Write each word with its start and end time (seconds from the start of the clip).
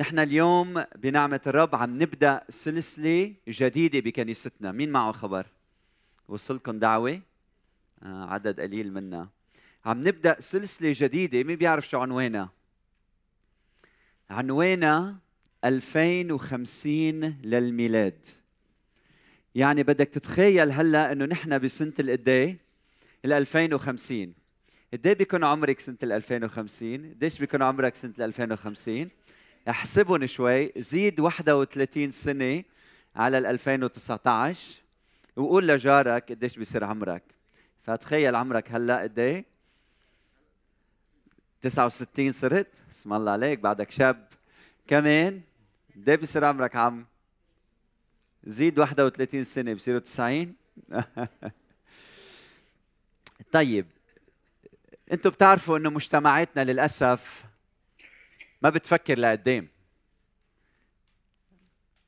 نحن 0.00 0.18
اليوم 0.18 0.84
بنعمة 0.96 1.40
الرب 1.46 1.74
عم 1.74 2.02
نبدأ 2.02 2.42
سلسلة 2.48 3.34
جديدة 3.48 4.00
بكنيستنا. 4.00 4.72
مين 4.72 4.90
معه 4.90 5.12
خبر؟ 5.12 5.46
وصلكم 6.28 6.78
دعوة؟ 6.78 7.20
آه 8.02 8.24
عدد 8.24 8.60
قليل 8.60 8.92
منا. 8.92 9.28
عم 9.84 10.08
نبدأ 10.08 10.40
سلسلة 10.40 10.92
جديدة. 10.96 11.42
مين 11.42 11.56
بيعرف 11.56 11.88
شو 11.88 12.00
عنوانها؟ 12.00 12.50
عنوانها 14.30 15.18
2050 15.64 17.20
للميلاد. 17.44 18.26
يعني 19.54 19.82
بدك 19.82 20.08
تتخيل 20.08 20.70
هلأ 20.70 21.12
إنه 21.12 21.24
نحن 21.24 21.58
بسنة 21.58 21.92
القديه؟ 22.00 22.58
ال 23.24 23.32
2050 23.32 24.34
قد 24.92 25.06
إيه 25.06 25.14
بيكون 25.14 25.44
عمرك 25.44 25.80
سنة 25.80 25.98
ال 26.02 26.12
2050 26.12 27.10
قديش 27.10 27.38
بيكون 27.38 27.62
عمرك 27.62 27.94
سنة 27.94 28.14
ال 28.18 28.22
2050 28.22 29.08
أحسبهم 29.70 30.26
شوي. 30.26 30.72
زيد 30.76 31.20
31 31.20 32.10
سنة 32.10 32.64
على 33.16 33.38
ال 33.38 33.46
2019 33.46 34.80
وقول 35.36 35.68
لجارك 35.68 36.32
قديش 36.32 36.58
بيصير 36.58 36.84
عمرك. 36.84 37.22
فتخيل 37.82 38.34
عمرك 38.34 38.72
هلأ 38.72 39.02
قد 39.02 39.18
إيه 39.18 39.44
69 41.62 42.32
صرت. 42.32 42.82
اسم 42.90 43.12
الله 43.12 43.32
عليك 43.32 43.58
بعدك 43.58 43.90
شاب. 43.90 44.28
كمان 44.86 45.40
قد 45.96 46.10
بيصير 46.10 46.44
عمرك 46.44 46.76
عم. 46.76 47.06
زيد 48.44 48.78
31 48.78 49.44
سنة 49.44 49.74
بصيروا 49.74 50.00
90 50.00 50.54
طيب 53.52 53.86
أنتم 55.12 55.30
بتعرفوا 55.30 55.78
إنه 55.78 55.90
مجتمعاتنا 55.90 56.64
للأسف 56.64 57.44
ما 58.62 58.70
بتفكر 58.70 59.18
لقدام. 59.18 59.68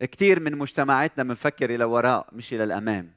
كثير 0.00 0.40
من 0.40 0.58
مجتمعاتنا 0.58 1.24
بنفكر 1.24 1.74
إلى 1.74 1.84
وراء 1.84 2.28
مش 2.32 2.54
إلى 2.54 2.64
الأمام. 2.64 3.12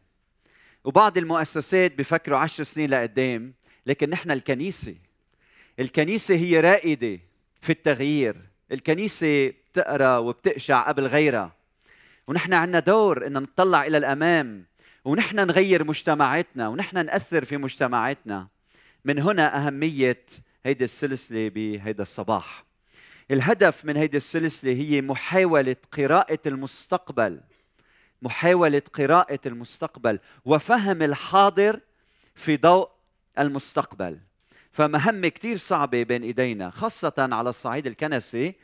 وبعض 0.83 1.17
المؤسسات 1.17 1.97
بفكروا 1.97 2.37
عشر 2.37 2.63
سنين 2.63 2.89
لقدام 2.89 3.53
لكن 3.85 4.09
نحن 4.09 4.31
الكنيسة. 4.31 4.95
الكنيسة 5.79 6.35
هي 6.35 6.59
رائدة 6.59 7.19
في 7.61 7.69
التغيير. 7.69 8.37
الكنيسة 8.71 9.47
بتقرأ 9.47 10.17
وبتقشع 10.17 10.87
قبل 10.87 11.07
غيرها. 11.07 11.55
ونحن 12.27 12.53
عندنا 12.53 12.79
دور 12.79 13.27
إن 13.27 13.33
نطلع 13.33 13.85
إلى 13.85 13.97
الأمام 13.97 14.65
ونحن 15.05 15.35
نغير 15.35 15.83
مجتمعاتنا 15.83 16.67
ونحن 16.67 17.05
نأثر 17.05 17.45
في 17.45 17.57
مجتمعاتنا. 17.57 18.47
من 19.05 19.19
هنا 19.19 19.67
أهمية 19.67 20.25
هيدي 20.65 20.83
السلسلة 20.83 21.49
بهيدا 21.49 22.03
الصباح. 22.03 22.65
الهدف 23.31 23.85
من 23.85 23.97
هيدي 23.97 24.17
السلسلة 24.17 24.71
هي 24.71 25.01
محاولة 25.01 25.75
قراءة 25.91 26.39
المستقبل. 26.45 27.41
محاولة 28.21 28.81
قراءة 28.93 29.39
المستقبل 29.45 30.19
وفهم 30.45 31.01
الحاضر 31.01 31.79
في 32.35 32.57
ضوء 32.57 32.89
المستقبل. 33.39 34.19
فمهمة 34.71 35.27
كثير 35.27 35.57
صعبة 35.57 36.03
بين 36.03 36.23
إيدينا 36.23 36.69
خاصة 36.69 37.13
على 37.17 37.49
الصعيد 37.49 37.87
الكنسي 37.87 38.55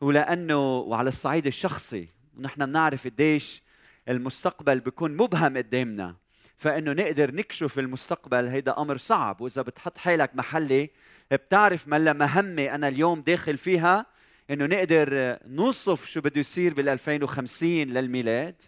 ولأنه 0.00 0.78
وعلى 0.78 1.08
الصعيد 1.08 1.46
الشخصي. 1.46 2.08
ونحن 2.38 2.66
بنعرف 2.66 3.06
قديش 3.06 3.62
المستقبل 4.08 4.80
بيكون 4.80 5.16
مبهم 5.16 5.56
قدامنا. 5.56 6.16
فإنه 6.56 6.92
نقدر 6.92 7.34
نكشف 7.34 7.78
المستقبل 7.78 8.46
هيدا 8.46 8.78
أمر 8.78 8.96
صعب. 8.96 9.40
وإذا 9.40 9.62
بتحط 9.62 9.98
حالك 9.98 10.36
محلي 10.36 10.90
بتعرف 11.32 11.88
ما 11.88 12.12
مهمة 12.12 12.62
أنا 12.74 12.88
اليوم 12.88 13.20
داخل 13.20 13.58
فيها 13.58 14.06
إنه 14.50 14.66
نقدر 14.66 15.38
نوصف 15.46 16.06
شو 16.06 16.20
بده 16.20 16.40
يصير 16.40 16.74
بال 16.74 16.88
2050 16.88 17.68
للميلاد. 17.70 18.62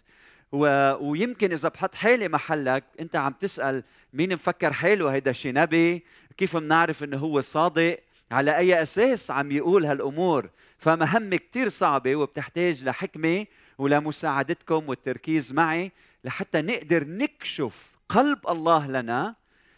و... 0.51 0.93
ويمكن 1.09 1.51
إذا 1.51 1.69
بحط 1.69 1.95
حالي 1.95 2.27
محلك 2.27 2.83
أنت 2.99 3.15
عم 3.15 3.33
تسأل 3.33 3.83
مين 4.13 4.33
مفكر 4.33 4.73
حاله 4.73 5.09
هيدا 5.09 5.31
شي 5.31 5.51
نبي 5.51 6.05
كيف 6.37 6.57
بنعرف 6.57 7.03
إنه 7.03 7.17
هو 7.17 7.41
صادق؟ 7.41 7.99
على 8.31 8.57
أي 8.57 8.81
أساس 8.81 9.31
عم 9.31 9.51
يقول 9.51 9.85
هالأمور؟ 9.85 10.49
فمهمة 10.77 11.37
كثير 11.37 11.69
صعبة 11.69 12.15
وبتحتاج 12.15 12.83
لحكمة 12.83 13.45
ولمساعدتكم 13.77 14.89
والتركيز 14.89 15.53
معي 15.53 15.91
لحتى 16.23 16.61
نقدر 16.61 17.07
نكشف 17.07 17.97
قلب 18.09 18.39
الله 18.49 18.87
لنا 18.87 19.35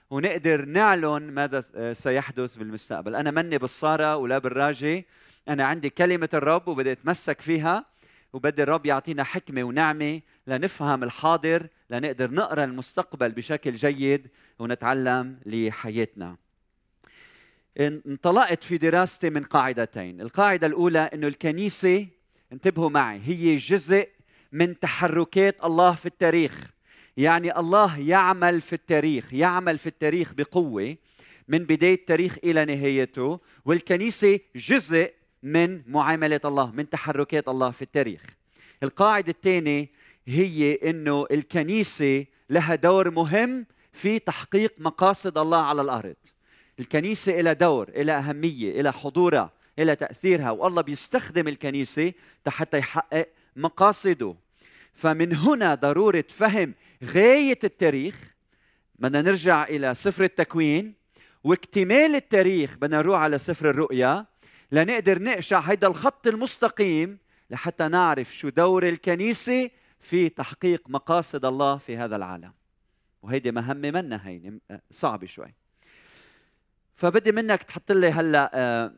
ونقدر 0.09 0.66
نعلن 0.66 1.31
ماذا 1.31 1.94
سيحدث 1.94 2.56
بالمستقبل. 2.56 3.16
أنا 3.16 3.31
مني 3.31 3.58
بالصارة 3.58 4.16
ولا 4.16 4.38
بالراجي. 4.38 5.06
أنا 5.50 5.64
عندي 5.64 5.90
كلمة 5.90 6.30
الرب 6.34 6.68
وبدي 6.68 6.92
أتمسك 6.92 7.42
فيها 7.42 7.86
وبدي 8.34 8.64
الرب 8.64 8.86
يعطينا 8.86 9.24
حكمة 9.24 9.64
ونعمة 9.64 10.22
لنفهم 10.47 11.03
الحاضر 11.03 11.68
لنقدر 11.90 12.31
نقرأ 12.31 12.64
المستقبل 12.64 13.31
بشكل 13.31 13.72
جيد 13.72 14.28
ونتعلم 14.59 15.40
لحياتنا. 15.46 16.38
انطلقت 17.80 18.64
في 18.64 18.78
دراستي 18.78 19.30
من 19.30 19.44
قاعدتين. 19.44 20.22
القاعدة 20.22 20.68
الأولى 20.68 21.00
إنه 21.00 21.28
الكنيسة 21.28 22.08
انتبهوا 22.53 22.90
معي 22.90 23.22
هي 23.26 23.56
جزء 23.56 24.09
من 24.52 24.80
تحركات 24.80 25.64
الله 25.64 25.96
في 25.96 26.06
التاريخ. 26.06 26.72
يعني 27.19 27.59
الله 27.59 28.00
يعمل 28.00 28.62
في 28.62 28.74
التاريخ 28.74 29.34
يعمل 29.34 29.78
في 29.78 29.88
التاريخ 29.88 30.34
بقوة 30.34 30.96
من 31.47 31.57
بداية 31.57 31.94
التاريخ 31.94 32.38
إلى 32.44 32.66
نهايته 32.66 33.40
والكنيسة 33.66 34.40
جزء 34.56 35.13
من 35.44 35.81
معاملة 35.88 36.40
الله 36.46 36.72
من 36.72 36.90
تحركات 36.90 37.47
الله 37.47 37.72
في 37.72 37.81
التاريخ. 37.81 38.22
القاعدة 38.84 39.31
الثانية 39.31 39.90
هي 40.28 40.75
إنه 40.75 41.25
الكنيسة 41.31 42.25
لها 42.50 42.75
دور 42.75 43.12
مهم 43.12 43.66
في 43.94 44.19
تحقيق 44.19 44.74
مقاصد 44.78 45.38
الله 45.38 45.62
على 45.62 45.81
الأرض. 45.81 46.16
الكنيسة 46.79 47.41
لها 47.41 47.53
دور 47.53 47.90
لها 47.96 48.29
أهمية 48.29 48.81
لها 48.81 48.91
حضورها 48.91 49.53
لها 49.78 49.94
تأثيرها 49.94 50.52
والله 50.52 50.81
بيستخدم 50.81 51.47
الكنيسة 51.47 52.13
حتى 52.47 52.78
يحقق 52.78 53.28
مقاصده. 53.56 54.35
فمن 54.94 55.35
هنا 55.35 55.75
ضرورة 55.75 56.23
فهم 56.29 56.73
غاية 57.03 57.59
التاريخ. 57.63 58.35
بدنا 59.00 59.22
نرجع 59.22 59.63
إلى 59.63 59.95
سفر 59.95 60.23
التكوين 60.23 60.94
واكتمال 61.44 62.16
التاريخ. 62.16 62.77
بدنا 62.77 62.97
نروح 62.97 63.22
على 63.22 63.38
سفر 63.38 63.69
الرؤيا 63.69 64.25
لنقدر 64.72 65.22
نقشع 65.22 65.59
هيدا 65.59 65.88
الخط 65.88 66.28
المستقيم 66.28 67.17
لحتى 67.49 67.88
نعرف 67.88 68.35
شو 68.35 68.49
دور 68.49 68.89
الكنيسة 68.89 69.69
في 69.99 70.29
تحقيق 70.29 70.89
مقاصد 70.89 71.45
الله 71.45 71.78
في 71.78 71.97
هذا 71.97 72.16
العالم. 72.16 72.53
وهيدي 73.22 73.51
مهمة 73.51 73.91
منا 73.91 74.28
هين 74.28 74.61
صعبة 74.91 75.28
شوي. 75.28 75.53
فبدي 76.95 77.31
منك 77.31 77.63
تحط 77.63 77.91
لي 77.91 78.07
هلأ 78.11 78.51
آه، 78.53 78.91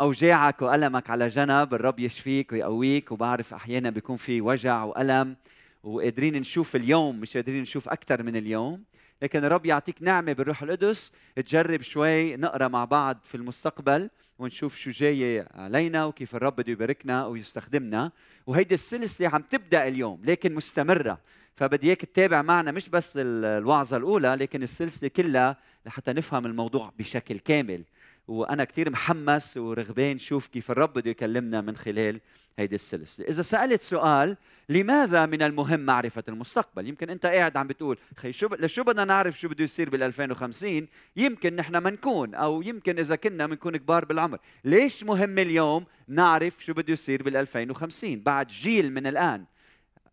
أوجاعك 0.00 0.62
وألمك 0.62 1.10
على 1.10 1.28
جنب 1.28 1.74
الرب 1.74 2.00
يشفيك 2.00 2.52
ويقويك 2.52 3.12
وبعرف 3.12 3.54
أحيانا 3.54 3.90
بيكون 3.90 4.16
في 4.16 4.40
وجع 4.40 4.84
وألم 4.84 5.36
وقادرين 5.82 6.36
نشوف 6.36 6.76
اليوم 6.76 7.20
مش 7.20 7.36
قادرين 7.36 7.62
نشوف 7.62 7.88
أكثر 7.88 8.22
من 8.22 8.36
اليوم. 8.36 8.84
لكن 9.22 9.44
الرب 9.44 9.66
يعطيك 9.66 10.02
نعمة 10.02 10.32
بالروح 10.32 10.62
القدس. 10.62 11.12
تجرب 11.36 11.82
شوي 11.82 12.36
نقرأ 12.36 12.68
مع 12.68 12.84
بعض 12.84 13.18
في 13.24 13.34
المستقبل 13.34 14.10
ونشوف 14.38 14.76
شو 14.76 14.90
جاي 14.90 15.46
علينا 15.54 16.04
وكيف 16.04 16.36
الرب 16.36 16.56
بده 16.56 16.72
يباركنا 16.72 17.26
ويستخدمنا. 17.26 18.10
وهيدي 18.46 18.74
السلسلة 18.74 19.28
عم 19.28 19.42
تبدأ 19.42 19.88
اليوم 19.88 20.20
لكن 20.24 20.54
مستمرة. 20.54 21.18
فبدي 21.56 21.86
إياك 21.86 22.00
تتابع 22.00 22.42
معنا 22.42 22.70
مش 22.70 22.88
بس 22.88 23.12
الوعظة 23.16 23.96
الأولى 23.96 24.34
لكن 24.34 24.62
السلسلة 24.62 25.08
كلها 25.08 25.56
لحتى 25.86 26.12
نفهم 26.12 26.46
الموضوع 26.46 26.92
بشكل 26.98 27.38
كامل. 27.38 27.84
وأنا 28.28 28.64
كثير 28.64 28.90
محمس 28.90 29.56
ورغبان 29.56 30.18
شوف 30.18 30.46
كيف 30.46 30.70
الرب 30.70 30.92
بده 30.92 31.10
يكلمنا 31.10 31.60
من 31.60 31.76
خلال 31.76 32.20
هيدي 32.58 32.74
السلسلة. 32.74 33.26
إذا 33.26 33.42
سألت 33.42 33.82
سؤال 33.82 34.36
لماذا 34.68 35.26
من 35.26 35.42
المهم 35.42 35.80
معرفة 35.80 36.24
المستقبل؟ 36.28 36.88
يمكن 36.88 37.10
أنت 37.10 37.26
قاعد 37.26 37.56
عم 37.56 37.66
بتقول 37.66 37.98
خي 38.16 38.32
شو 38.32 38.48
لشو 38.58 38.84
بدنا 38.84 39.04
نعرف 39.04 39.40
شو 39.40 39.48
بده 39.48 39.64
يصير 39.64 39.90
بال 39.90 40.02
2050 40.02 40.88
يمكن 41.16 41.56
نحن 41.56 41.76
ما 41.76 41.90
نكون 41.90 42.34
أو 42.34 42.62
يمكن 42.62 42.98
إذا 42.98 43.16
كنا 43.16 43.46
بنكون 43.46 43.76
كبار 43.76 44.04
بالعمر. 44.04 44.38
ليش 44.64 45.04
مهم 45.04 45.38
اليوم 45.38 45.84
نعرف 46.08 46.64
شو 46.64 46.72
بده 46.72 46.92
يصير 46.92 47.22
بال 47.22 47.36
2050 47.36 48.20
بعد 48.20 48.46
جيل 48.46 48.92
من 48.92 49.06
الآن. 49.06 49.44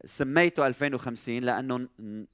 سميته 0.06 0.68
2050 0.68 1.39
لأنه 1.39 1.88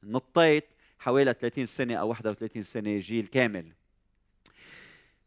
نطيت 0.03 0.65
حوالي 1.00 1.33
30 1.33 1.65
سنة 1.65 1.95
أو 1.95 2.09
31 2.09 2.63
سنة 2.63 3.00
جيل 3.00 3.25
كامل. 3.25 3.65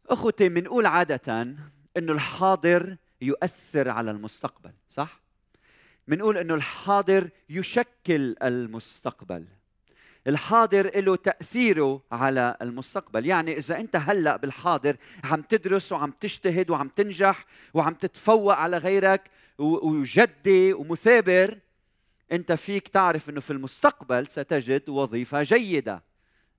أخوتي 0.09 0.49
بنقول 0.49 0.85
عادة 0.85 1.41
إنه 1.97 2.13
الحاضر 2.13 2.97
يؤثر 3.21 3.89
على 3.89 4.11
المستقبل 4.11 4.71
صح؟ 4.89 5.21
بنقول 6.07 6.37
إنه 6.37 6.55
الحاضر 6.55 7.29
يشكل 7.49 8.35
المستقبل. 8.43 9.45
الحاضر 10.27 10.99
له 11.01 11.15
تأثيره 11.15 12.01
على 12.11 12.57
المستقبل. 12.61 13.25
يعني 13.25 13.57
إذا 13.57 13.79
أنت 13.79 13.95
هلأ 13.95 14.37
بالحاضر 14.37 14.97
عم 15.23 15.41
تدرس 15.41 15.91
وعم 15.91 16.11
تجتهد 16.11 16.69
وعم 16.69 16.87
تنجح 16.87 17.45
وعم 17.73 17.93
تتفوق 17.93 18.55
على 18.55 18.77
غيرك 18.77 19.31
وجدي 19.59 20.73
ومثابر 20.73 21.59
أنت 22.31 22.51
فيك 22.51 22.87
تعرف 22.87 23.29
إنه 23.29 23.39
في 23.39 23.53
المستقبل 23.53 24.27
ستجد 24.27 24.89
وظيفة 24.89 25.43
جيدة. 25.43 26.03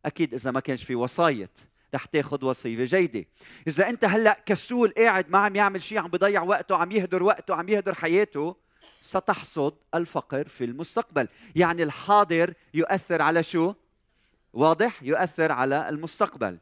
أكيد 0.05 0.35
إذا 0.35 0.51
ما 0.51 0.61
كانش 0.61 0.85
في 0.85 0.95
وصاية 0.95 1.51
رح 1.95 2.05
تاخذ 2.05 2.45
وصية 2.45 2.85
جيدة 2.85 3.25
إذا 3.69 3.89
أنت 3.89 4.05
هلأ 4.05 4.43
كسول 4.47 4.93
قاعد 4.99 5.31
ما 5.31 5.39
عم 5.39 5.57
يعمل 5.57 5.83
شيء 5.83 5.99
عم 5.99 6.09
بضيع 6.09 6.43
وقته 6.43 6.77
عم 6.77 6.93
يهدر 6.93 7.23
وقته 7.23 7.55
عم 7.55 7.69
يهدر 7.69 7.95
حياته 7.95 8.57
ستحصد 9.03 9.75
الفقر 9.95 10.49
في 10.49 10.65
المستقبل 10.65 11.29
يعني 11.57 11.83
الحاضر 11.83 12.55
يؤثر 12.75 13.23
على 13.23 13.43
شو؟ 13.43 13.75
واضح؟ 14.53 15.03
يؤثر 15.03 15.53
على 15.53 15.89
المستقبل 15.89 16.59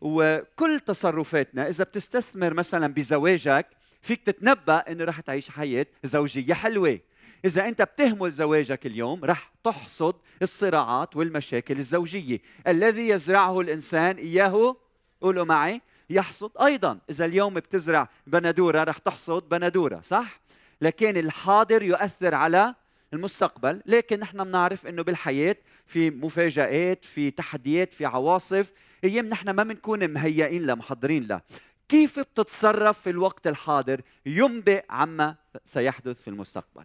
وكل 0.00 0.80
تصرفاتنا 0.80 1.68
إذا 1.68 1.84
بتستثمر 1.84 2.54
مثلا 2.54 2.94
بزواجك 2.94 3.66
فيك 4.02 4.22
تتنبأ 4.22 4.76
أنه 4.76 5.04
رح 5.04 5.20
تعيش 5.20 5.50
حياة 5.50 5.86
زوجية 6.04 6.54
حلوة 6.54 7.00
إذا 7.44 7.68
أنت 7.68 7.82
بتهمل 7.82 8.30
زواجك 8.32 8.86
اليوم 8.86 9.24
رح 9.24 9.52
تحصد 9.64 10.14
الصراعات 10.42 11.16
والمشاكل 11.16 11.78
الزوجية. 11.78 12.40
الذي 12.66 13.08
يزرعه 13.08 13.60
الإنسان 13.60 14.16
إياه 14.16 14.76
قولوا 15.20 15.44
معي 15.44 15.80
يحصد 16.10 16.50
أيضا. 16.62 16.98
إذا 17.10 17.24
اليوم 17.24 17.54
بتزرع 17.54 18.08
بندورة 18.26 18.84
رح 18.84 18.98
تحصد 18.98 19.48
بندورة 19.48 20.00
صح؟ 20.00 20.40
لكن 20.80 21.16
الحاضر 21.16 21.82
يؤثر 21.82 22.34
على 22.34 22.74
المستقبل. 23.12 23.82
لكن 23.86 24.20
نحن 24.20 24.44
بنعرف 24.44 24.86
إنه 24.86 25.02
بالحياة 25.02 25.56
في 25.86 26.10
مفاجآت 26.10 27.04
في 27.04 27.30
تحديات 27.30 27.92
في 27.92 28.04
عواصف 28.04 28.72
أيام 29.04 29.26
نحن 29.26 29.50
ما 29.50 29.62
بنكون 29.62 30.10
مهيئين 30.10 30.66
لها 30.66 30.74
محضرين 30.74 31.22
لها. 31.22 31.42
كيف 31.88 32.18
بتتصرف 32.18 33.00
في 33.00 33.10
الوقت 33.10 33.46
الحاضر؟ 33.46 34.00
ينبئ 34.26 34.84
عما 34.90 35.36
سيحدث 35.64 36.22
في 36.22 36.28
المستقبل. 36.28 36.84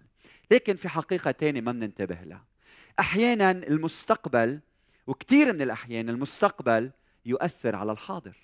لكن 0.52 0.76
في 0.76 0.90
حقيقة 0.90 1.32
ثانية 1.32 1.62
ما 1.62 1.72
بننتبه 1.72 2.16
لها. 2.16 2.46
أحيانا 3.00 3.52
المستقبل 3.52 4.60
وكثير 5.08 5.54
من 5.54 5.62
الأحيان 5.62 6.10
المستقبل 6.10 6.92
يؤثر 7.26 7.76
على 7.76 7.92
الحاضر. 7.92 8.36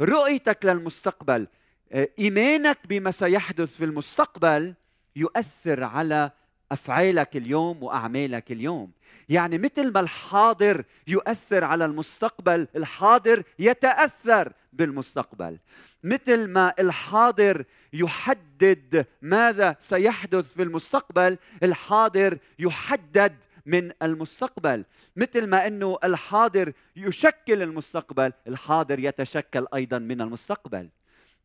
رؤيتك 0.00 0.64
للمستقبل 0.64 1.46
آه، 1.92 2.08
إيمانك 2.18 2.78
بما 2.88 3.10
سيحدث 3.10 3.76
في 3.76 3.84
المستقبل 3.84 4.74
يؤثر 5.16 5.84
على 5.84 6.30
أفعالك 6.72 7.36
اليوم 7.36 7.82
وأعمالك 7.82 8.52
اليوم. 8.52 8.90
يعني 9.28 9.58
مثل 9.58 9.92
ما 9.92 10.00
الحاضر 10.00 10.84
يؤثر 11.06 11.64
على 11.64 11.84
المستقبل 11.84 12.68
الحاضر 12.76 13.42
يتأثر 13.58 14.52
بالمستقبل. 14.72 15.58
مثل 16.04 16.46
ما 16.46 16.74
الحاضر 16.78 17.64
يحدد 17.92 19.06
ماذا 19.22 19.76
سيحدث 19.80 20.54
في 20.54 20.62
المستقبل 20.62 21.38
الحاضر 21.62 22.38
يحدد 22.58 23.36
من 23.66 23.92
المستقبل. 24.02 24.84
مثل 25.16 25.46
ما 25.46 25.66
إنه 25.66 25.98
الحاضر 26.04 26.72
يشكل 26.96 27.62
المستقبل 27.62 28.32
الحاضر 28.48 28.98
يتشكل 28.98 29.66
أيضا 29.74 29.98
من 29.98 30.20
المستقبل. 30.20 30.88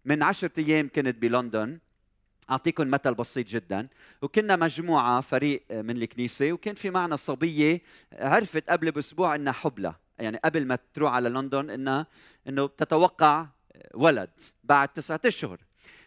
من 0.06 0.24
عشرة 0.24 0.52
أيام 0.58 0.90
كنت 0.96 1.16
بلندن 1.16 1.80
أعطيكم 2.52 2.88
مثل 2.88 3.14
بسيط 3.14 3.48
جدا. 3.48 3.88
وكنا 4.22 4.56
مجموعة 4.56 5.22
فريق 5.22 5.64
من 5.72 5.98
الكنيسة 5.98 6.52
وكان 6.52 6.76
في 6.76 6.90
معنا 6.90 7.16
صبية 7.16 7.82
عرفت 8.14 8.70
قبل 8.70 8.92
بأسبوع 8.92 9.36
إنها 9.36 9.54
حبلى. 9.54 9.94
يعني 10.20 10.40
قبل 10.46 10.66
ما 10.66 10.78
تروح 10.94 11.14
على 11.14 11.30
لندن 11.30 11.70
إنها 11.70 12.08
إنه 12.48 12.68
تتوقع 12.68 13.46
ولد 13.94 14.30
بعد 14.64 14.88
تسعة 14.88 15.20
أشهر. 15.26 15.60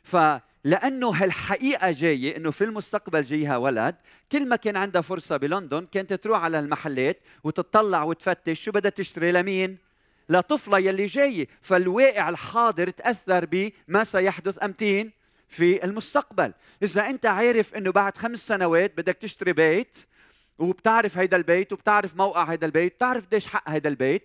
فلأنه 0.03 1.11
هالحقيقة 1.11 1.91
جاية 1.91 2.37
إنه 2.37 2.51
في 2.51 2.65
المستقبل 2.65 3.23
جايها 3.23 3.57
ولد 3.57 3.97
كل 4.33 4.49
ما 4.49 4.57
كان 4.57 4.77
عندها 4.77 5.03
فرصة 5.03 5.37
بلندن 5.37 5.87
كانت 5.87 6.13
تروح 6.13 6.43
على 6.43 6.59
المحلات 6.59 7.21
وتطلع 7.45 8.03
وتفتش 8.03 8.65
شو 8.65 8.73
بدها 8.73 8.91
تشتري 8.91 9.33
لمين؟ 9.33 9.79
لطفلة 10.29 10.79
يلي 10.79 11.07
جاية. 11.07 11.49
فالواقع 11.63 12.29
الحاضر 12.29 12.91
تأثر 12.91 13.47
بما 13.47 14.05
سيحدث 14.05 14.63
أمتين. 14.63 15.24
في 15.49 15.85
المستقبل. 15.85 16.53
إذا 16.83 17.07
أنت 17.07 17.27
عارف 17.27 17.75
أنه 17.75 17.93
بعد 17.93 18.17
خمس 18.17 18.47
سنوات 18.47 18.97
بدك 18.97 19.15
تشتري 19.15 19.53
بيت 19.53 19.99
وبتعرف 20.59 21.19
هيدا 21.19 21.37
البيت 21.37 21.73
وبتعرف 21.73 22.17
موقع 22.17 22.45
هيدا 22.45 22.67
البيت 22.67 22.95
بتعرف 22.95 23.27
قديش 23.27 23.47
حق 23.47 23.71
هيدا 23.71 23.89
البيت 23.89 24.23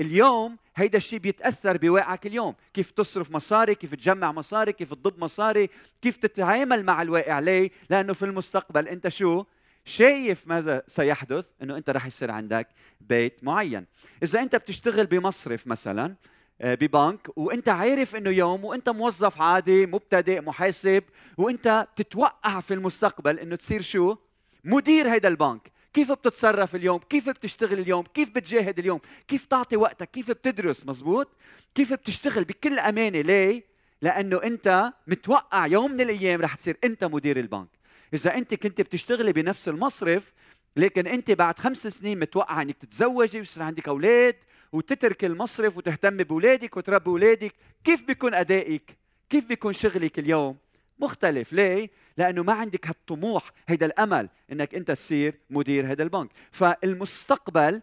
اليوم 0.00 0.56
هيدا 0.76 0.98
الشيء 0.98 1.18
بيتأثر 1.18 1.76
بواقعك 1.76 2.26
اليوم. 2.26 2.54
كيف 2.74 2.90
تصرف 2.90 3.30
مصاري 3.30 3.74
كيف 3.74 3.94
تجمع 3.94 4.32
مصاري 4.32 4.72
كيف 4.72 4.94
تضب 4.94 5.18
مصاري 5.18 5.70
كيف 6.02 6.16
تتعامل 6.16 6.84
مع 6.84 7.02
الواقع 7.02 7.38
ليه؟ 7.38 7.70
لأنه 7.90 8.12
في 8.12 8.24
المستقبل 8.24 8.88
أنت 8.88 9.08
شو؟ 9.08 9.44
شايف 9.84 10.48
ماذا 10.48 10.82
سيحدث؟ 10.86 11.50
إنه 11.62 11.76
أنت 11.76 11.90
رح 11.90 12.06
يصير 12.06 12.30
عندك 12.30 12.68
بيت 13.00 13.44
معين. 13.44 13.86
إذا 14.22 14.40
أنت 14.40 14.56
بتشتغل 14.56 15.06
بمصرف 15.06 15.66
مثلا 15.66 16.14
ببنك 16.62 17.28
وانت 17.36 17.68
عارف 17.68 18.16
انه 18.16 18.30
يوم 18.30 18.64
وانت 18.64 18.88
موظف 18.88 19.40
عادي 19.40 19.86
مبتدئ 19.86 20.40
محاسب 20.40 21.04
وانت 21.38 21.86
بتتوقع 21.94 22.60
في 22.60 22.74
المستقبل 22.74 23.38
انه 23.38 23.56
تصير 23.56 23.82
شو؟ 23.82 24.16
مدير 24.64 25.08
هيدا 25.08 25.28
البنك. 25.28 25.72
كيف 25.94 26.12
بتتصرف 26.12 26.74
اليوم؟ 26.74 26.98
كيف 26.98 27.28
بتشتغل 27.28 27.78
اليوم؟ 27.78 28.04
كيف 28.14 28.30
بتجاهد 28.30 28.78
اليوم؟ 28.78 29.00
كيف 29.28 29.44
تعطي 29.46 29.76
وقتك؟ 29.76 30.10
كيف 30.10 30.30
بتدرس؟ 30.30 30.86
مزبوط؟ 30.86 31.28
كيف 31.74 31.92
بتشتغل 31.92 32.44
بكل 32.44 32.78
أمانة؟ 32.78 33.20
ليه؟ 33.20 33.64
لأنه 34.02 34.42
انت 34.42 34.92
متوقع 35.06 35.66
يوم 35.66 35.92
من 35.92 36.00
الأيام 36.00 36.40
رح 36.40 36.54
تصير 36.54 36.76
انت 36.84 37.04
مدير 37.04 37.38
البنك. 37.38 37.68
إذا 38.14 38.34
انت 38.34 38.54
كنت 38.54 38.80
بتشتغلي 38.80 39.32
بنفس 39.32 39.68
المصرف 39.68 40.32
لكن 40.76 41.06
انت 41.06 41.30
بعد 41.30 41.58
خمس 41.58 41.86
سنين 41.86 42.18
متوقع 42.20 42.62
إنك 42.62 42.76
تتزوجي 42.76 43.38
ويصير 43.38 43.62
عندك 43.62 43.88
أولاد 43.88 44.36
وتترك 44.72 45.24
المصرف 45.24 45.76
وتهتم 45.76 46.16
باولادك 46.16 46.76
وتربي 46.76 47.10
اولادك 47.10 47.54
كيف 47.84 48.06
بيكون 48.06 48.34
أدائك؟ 48.34 48.98
كيف 49.30 49.48
بيكون 49.48 49.72
شغلك 49.72 50.18
اليوم؟ 50.18 50.56
مختلف. 50.98 51.52
ليه؟ 51.52 51.90
لأنه 52.16 52.42
ما 52.42 52.52
عندك 52.52 52.86
هالطموح 52.86 53.50
هيدا 53.68 53.86
الأمل 53.86 54.28
إنك 54.52 54.74
أنت 54.74 54.90
تصير 54.90 55.34
مدير 55.50 55.92
هذا 55.92 56.02
البنك. 56.02 56.30
فالمستقبل 56.50 57.82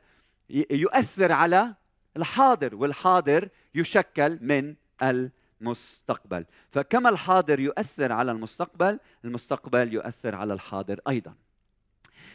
يؤثر 0.71 1.31
على 1.31 1.75
الحاضر 2.17 2.75
والحاضر 2.75 3.49
يشكل 3.75 4.39
من 4.41 4.75
المستقبل. 5.03 6.45
فكما 6.71 7.09
الحاضر 7.09 7.59
يؤثر 7.59 8.11
على 8.11 8.31
المستقبل 8.31 8.99
المستقبل 9.25 9.93
يؤثر 9.93 10.35
على 10.35 10.53
الحاضر 10.53 10.99
أيضا. 11.07 11.33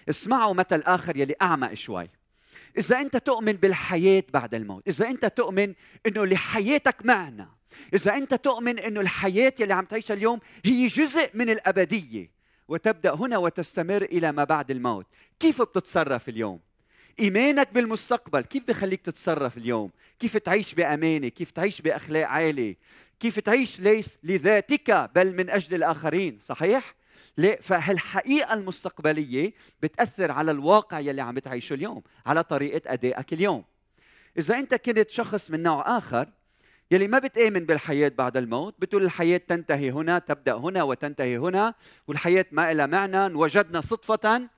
اسمعوا 0.09 0.55
مثل 0.55 0.81
آخر 0.81 1.17
يلي 1.17 1.35
اعمق 1.43 1.75
شوي. 1.75 2.11
إذا 2.79 3.01
أنت 3.01 3.17
تؤمن 3.17 3.53
بالحياة 3.53 4.25
بعد 4.33 4.55
الموت 4.55 4.89
إذا 4.89 5.09
أنت 5.09 5.27
تؤمن 5.27 5.75
إنه 6.07 6.27
لحياتك 6.27 7.07
معنى 7.07 7.49
إذا 7.95 8.15
أنت 8.15 8.35
تؤمن 8.35 8.79
إنه 8.79 9.01
الحياة 9.01 9.53
يلي 9.61 9.75
عم 9.75 9.85
تعيشها 9.85 10.15
اليوم 10.15 10.41
هي 10.65 10.87
جزء 10.87 11.31
من 11.35 11.51
الأبدية 11.51 12.35
وتبدأ 12.69 13.15
هنا 13.15 13.39
وتستمر 13.39 14.03
إلى 14.03 14.33
ما 14.33 14.45
بعد 14.45 14.71
الموت. 14.71 15.07
كيف 15.41 15.63
بتتصرف 15.63 16.29
اليوم؟ 16.29 16.61
إيمانك 17.21 17.73
بالمستقبل 17.73 18.41
كيف 18.41 18.69
بخليك 18.69 19.01
تتصرف 19.01 19.57
اليوم؟ 19.57 19.91
كيف 20.19 20.37
تعيش 20.37 20.75
بأمانة؟ 20.75 21.29
كيف 21.29 21.51
تعيش 21.51 21.81
بأخلاق 21.81 22.29
عالية؟ 22.29 22.77
كيف 23.21 23.41
تعيش 23.41 23.81
ليس 23.81 24.19
لذاتك 24.23 25.11
بل 25.15 25.35
من 25.35 25.51
أجل 25.51 25.75
الآخرين 25.75 26.39
صحيح؟ 26.39 26.95
ليه؟ 27.39 27.59
فهالحقيقة 27.61 28.55
المستقبلية 28.55 29.53
بتأثر 29.83 30.33
على 30.33 30.51
الواقع 30.51 31.01
يلي 31.01 31.21
عم 31.21 31.35
بتعيشه 31.35 31.75
اليوم 31.75 32.03
على 32.27 32.43
طريقة 32.43 32.93
أدائك 32.93 33.33
اليوم؟ 33.33 33.65
إذا 34.39 34.59
أنت 34.59 34.75
كنت 34.75 35.11
شخص 35.11 35.51
من 35.51 35.63
نوع 35.63 35.99
آخر 35.99 36.29
يلي 36.91 37.09
ما 37.09 37.19
بتآمن 37.19 37.65
بالحياة 37.67 38.09
بعد 38.09 38.37
الموت 38.37 38.75
بتقول 38.79 39.05
الحياة 39.05 39.37
تنتهي 39.37 39.91
هنا 39.91 40.19
تبدأ 40.19 40.55
هنا 40.55 40.83
وتنتهي 40.83 41.39
هنا 41.39 41.75
والحياة 42.09 42.45
ما 42.53 42.75
لها 42.75 42.87
معنى 42.87 43.35
وجدنا 43.35 43.81
صدفة. 43.81 44.49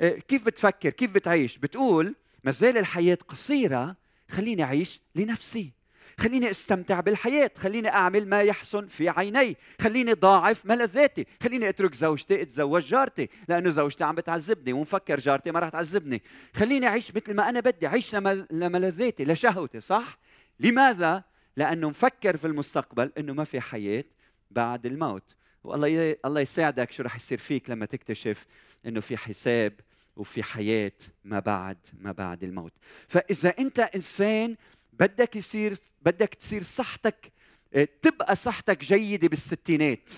إيه، 0.00 0.20
كيف 0.20 0.46
بتفكر؟ 0.46 0.90
كيف 0.90 1.14
بتعيش؟ 1.14 1.58
بتقول 1.58 2.14
ما 2.44 2.50
زال 2.50 2.78
الحياة 2.78 3.18
قصيرة 3.28 3.96
خليني 4.30 4.62
أعيش 4.62 5.00
لنفسي. 5.14 5.72
خليني 6.18 6.50
استمتع 6.50 7.00
بالحياة 7.00 7.50
خليني 7.56 7.88
أعمل 7.88 8.28
ما 8.28 8.42
يحسن 8.42 8.86
في 8.86 9.08
عيني 9.08 9.56
خليني 9.80 10.12
ضاعف 10.12 10.66
ملذاتي 10.66 11.26
خليني 11.42 11.68
أترك 11.68 11.94
زوجتي 11.94 12.42
أتزوج 12.42 12.82
جارتي 12.82 13.28
لأنه 13.48 13.70
زوجتي 13.70 14.04
عم 14.04 14.14
بتعذبني 14.14 14.72
ومفكر 14.72 15.20
جارتي 15.20 15.50
ما 15.50 15.60
راح 15.60 15.68
تعذبني. 15.68 16.22
خليني 16.54 16.86
أعيش 16.86 17.16
مثل 17.16 17.34
ما 17.34 17.48
أنا 17.48 17.60
بدي 17.60 17.86
أعيش 17.86 18.14
لملذاتي 18.50 19.24
لشهوتي 19.24 19.80
صح؟ 19.80 20.18
لماذا؟ 20.60 21.24
لأنه 21.56 21.88
مفكر 21.88 22.36
في 22.36 22.46
المستقبل 22.46 23.12
إنه 23.18 23.32
ما 23.32 23.44
في 23.44 23.60
حياة 23.60 24.04
بعد 24.50 24.86
الموت. 24.86 25.36
والله 25.64 26.16
الله 26.24 26.40
يساعدك 26.40 26.92
شو 26.92 27.02
رح 27.02 27.16
يصير 27.16 27.38
فيك 27.38 27.70
لما 27.70 27.86
تكتشف 27.86 28.46
إنه 28.86 29.00
في 29.00 29.16
حساب 29.16 29.72
وفي 30.16 30.42
حياة 30.42 30.92
ما 31.24 31.38
بعد 31.38 31.76
ما 32.00 32.12
بعد 32.12 32.44
الموت. 32.44 32.72
فإذا 33.08 33.54
أنت 33.58 33.78
إنسان 33.78 34.56
بدك 34.92 35.36
يصير 35.36 35.76
بدك 36.02 36.34
تصير 36.34 36.62
صحتك 36.62 37.32
آه، 37.74 37.88
تبقى 38.02 38.36
صحتك 38.36 38.84
جيدة 38.84 39.28
بالستينات. 39.28 40.10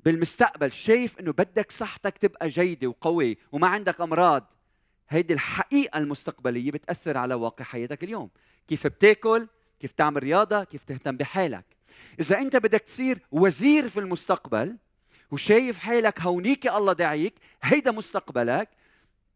بالمستقبل 0.00 0.72
شايف 0.72 1.20
إنه 1.20 1.32
بدك 1.32 1.72
صحتك 1.72 2.18
تبقى 2.18 2.48
جيدة 2.48 2.86
وقوي 2.88 3.38
وما 3.52 3.66
عندك 3.66 4.00
أمراض. 4.00 4.50
هيدي 5.08 5.34
الحقيقة 5.34 5.98
المستقبلية 5.98 6.70
بتأثر 6.70 7.16
على 7.16 7.34
واقع 7.34 7.64
حياتك 7.64 8.04
اليوم. 8.04 8.30
كيف 8.68 8.86
بتاكل 8.86 9.48
كيف 9.80 9.92
تعمل 9.92 10.22
رياضة 10.22 10.64
كيف 10.64 10.82
تهتم 10.82 11.16
بحالك. 11.16 11.64
إذا 12.20 12.38
أنت 12.38 12.56
بدك 12.56 12.80
تصير 12.80 13.18
وزير 13.32 13.88
في 13.88 14.00
المستقبل 14.00 14.76
وشايف 15.30 15.78
حالك 15.78 16.20
هونيك 16.20 16.66
الله 16.66 16.92
داعيك 16.92 17.34
هيدا 17.62 17.90
مستقبلك 17.90 18.68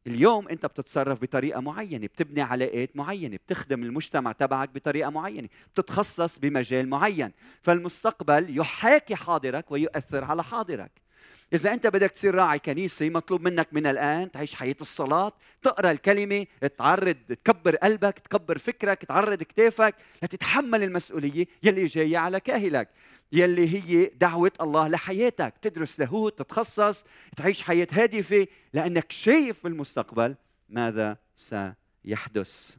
اليوم 0.08 0.48
انت 0.48 0.66
بتتصرف 0.66 1.22
بطريقة 1.22 1.60
معينة 1.60 2.06
بتبني 2.06 2.40
علاقات 2.40 2.96
معينة 2.96 3.36
بتخدم 3.36 3.82
المجتمع 3.82 4.32
تبعك 4.32 4.68
بطريقة 4.74 5.10
معينة 5.10 5.48
بتتخصص 5.74 6.38
بمجال 6.38 6.88
معين. 6.88 7.32
فالمستقبل 7.62 8.58
يحاكي 8.58 9.14
حاضرك 9.16 9.70
ويؤثر 9.70 10.24
على 10.24 10.44
حاضرك. 10.44 11.07
إذا 11.52 11.73
أنت 11.73 11.87
بدك 11.87 12.11
تصير 12.11 12.35
راعي 12.35 12.59
كنيسة 12.59 13.11
مطلوب 13.11 13.43
منك 13.43 13.69
من 13.73 13.87
الآن 13.87 14.31
تعيش 14.31 14.55
حياة 14.55 14.76
الصلاة، 14.81 15.33
تقرأ 15.62 15.90
الكلمة، 15.90 16.47
تعرض 16.78 17.17
تكبر 17.28 17.76
قلبك، 17.76 18.19
تكبر 18.19 18.59
فكرك، 18.59 19.05
تعرض 19.05 19.43
كتافك 19.43 19.95
لتتحمل 20.23 20.83
المسؤولية 20.83 21.47
يلي 21.62 21.87
جاية 21.87 22.19
على 22.19 22.40
كاهلك. 22.40 22.88
يلي 23.33 23.69
هي 23.69 24.07
دعوة 24.07 24.52
الله 24.61 24.88
لحياتك 24.88 25.55
تدرس 25.62 26.00
لاهوت 26.00 26.38
تتخصص 26.38 27.05
تعيش 27.37 27.62
حياة 27.62 27.87
هادفة 27.93 28.47
لأنك 28.75 29.12
شايف 29.12 29.59
في 29.59 29.69
المستقبل 29.69 30.37
ماذا 30.69 31.17
سيحدث 31.37 32.76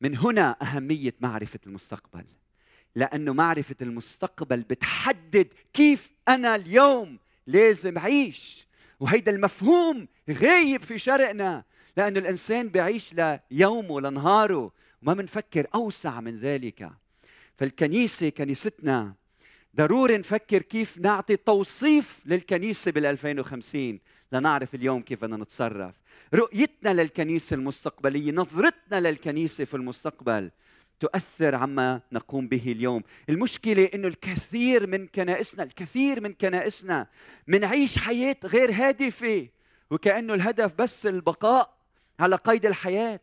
من 0.00 0.16
هنا 0.16 0.56
أهمية 0.62 1.14
معرفة 1.20 1.60
المستقبل 1.66 2.24
لأنه 2.94 3.32
معرفة 3.32 3.76
المستقبل 3.82 4.60
بتحدد 4.60 5.48
كيف 5.72 6.10
أنا 6.28 6.54
اليوم 6.54 7.18
لازم 7.46 7.98
أعيش 7.98 8.66
وهيدا 9.00 9.32
المفهوم 9.34 10.08
غايب 10.30 10.82
في 10.82 10.98
شرقنا 10.98 11.64
لأنه 11.96 12.18
الإنسان 12.18 12.68
بيعيش 12.68 13.14
ليومه 13.50 14.00
لنهاره 14.00 14.72
وما 15.02 15.14
بنفكر 15.14 15.66
أوسع 15.74 16.20
من 16.20 16.36
ذلك. 16.36 16.90
فالكنيسة 17.56 18.28
كنيستنا 18.28 19.14
ضروري 19.76 20.18
نفكر 20.18 20.62
كيف 20.62 20.98
نعطي 20.98 21.36
توصيف 21.36 22.22
للكنيسة 22.26 22.90
بال 22.90 23.06
2050 23.06 24.00
لنعرف 24.32 24.74
اليوم 24.74 25.02
كيف 25.02 25.22
بدنا 25.22 25.36
نتصرف. 25.36 25.94
رؤيتنا 26.34 27.02
للكنيسة 27.02 27.54
المستقبلية 27.54 28.32
نظرتنا 28.32 29.00
للكنيسة 29.00 29.64
في 29.64 29.74
المستقبل. 29.74 30.50
تؤثر 31.00 31.54
عما 31.54 32.00
نقوم 32.12 32.48
به 32.48 32.62
اليوم. 32.66 33.02
المشكلة 33.28 33.90
أنه 33.94 34.08
الكثير 34.08 34.86
من 34.86 35.06
كنائسنا 35.06 35.62
الكثير 35.62 36.20
من 36.20 36.32
كنائسنا 36.32 37.06
منعيش 37.46 37.98
حياة 37.98 38.36
غير 38.44 38.72
هادفة 38.72 39.48
وكأنه 39.90 40.34
الهدف 40.34 40.74
بس 40.74 41.06
البقاء 41.06 41.76
على 42.20 42.36
قيد 42.36 42.66
الحياة. 42.66 43.20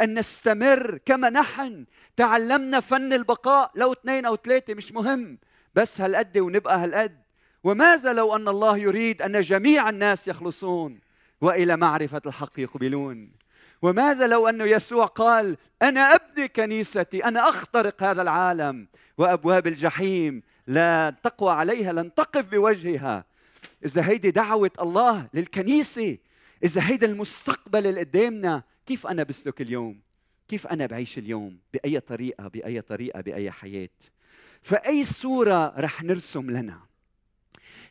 أن 0.00 0.18
نستمر 0.18 0.98
كما 1.04 1.30
نحن. 1.30 1.86
تعلمنا 2.16 2.80
فن 2.80 3.12
البقاء. 3.12 3.70
لو 3.74 3.92
اثنين 3.92 4.26
أو 4.26 4.36
ثلاثة 4.36 4.74
مش 4.74 4.92
مهم 4.92 5.38
بس 5.74 6.00
هالقد 6.00 6.38
ونبقى 6.38 6.78
هالقد. 6.78 7.20
وماذا 7.64 8.12
لو 8.12 8.36
أن 8.36 8.48
الله 8.48 8.78
يريد 8.78 9.22
أن 9.22 9.40
جميع 9.40 9.88
الناس 9.88 10.28
يخلصون 10.28 11.00
وإلى 11.40 11.76
معرفة 11.76 12.22
الحق 12.26 12.60
يقبلون؟ 12.60 13.32
وماذا 13.82 14.26
لو 14.26 14.48
أن 14.48 14.60
يسوع 14.60 15.06
قال 15.06 15.56
أنا 15.82 16.14
أبني 16.14 16.48
كنيستي 16.48 17.24
أنا 17.24 17.48
أخترق 17.48 18.02
هذا 18.02 18.22
العالم 18.22 18.88
وأبواب 19.18 19.66
الجحيم 19.66 20.42
لا 20.66 21.16
تقوى 21.22 21.52
عليها 21.52 21.92
لن 21.92 22.14
تقف 22.14 22.50
بوجهها. 22.50 23.24
إذا 23.84 24.08
هيدي 24.08 24.30
دعوة 24.30 24.70
الله 24.80 25.28
للكنيسة 25.34 26.18
إذا 26.64 26.88
هيدا 26.88 27.06
المستقبل 27.06 27.86
اللي 27.86 28.00
قدامنا 28.00 28.62
كيف 28.86 29.06
أنا 29.06 29.22
بسلك 29.22 29.60
اليوم؟ 29.60 30.00
كيف 30.48 30.66
أنا 30.66 30.86
بعيش 30.86 31.18
اليوم؟ 31.18 31.58
بأي 31.72 32.00
طريقة 32.00 32.48
بأي 32.48 32.80
طريقة 32.80 33.20
بأي 33.20 33.50
حياة؟ 33.50 33.88
فأي 34.62 35.04
صورة 35.04 35.80
رح 35.80 36.02
نرسم 36.02 36.50
لنا؟ 36.50 36.80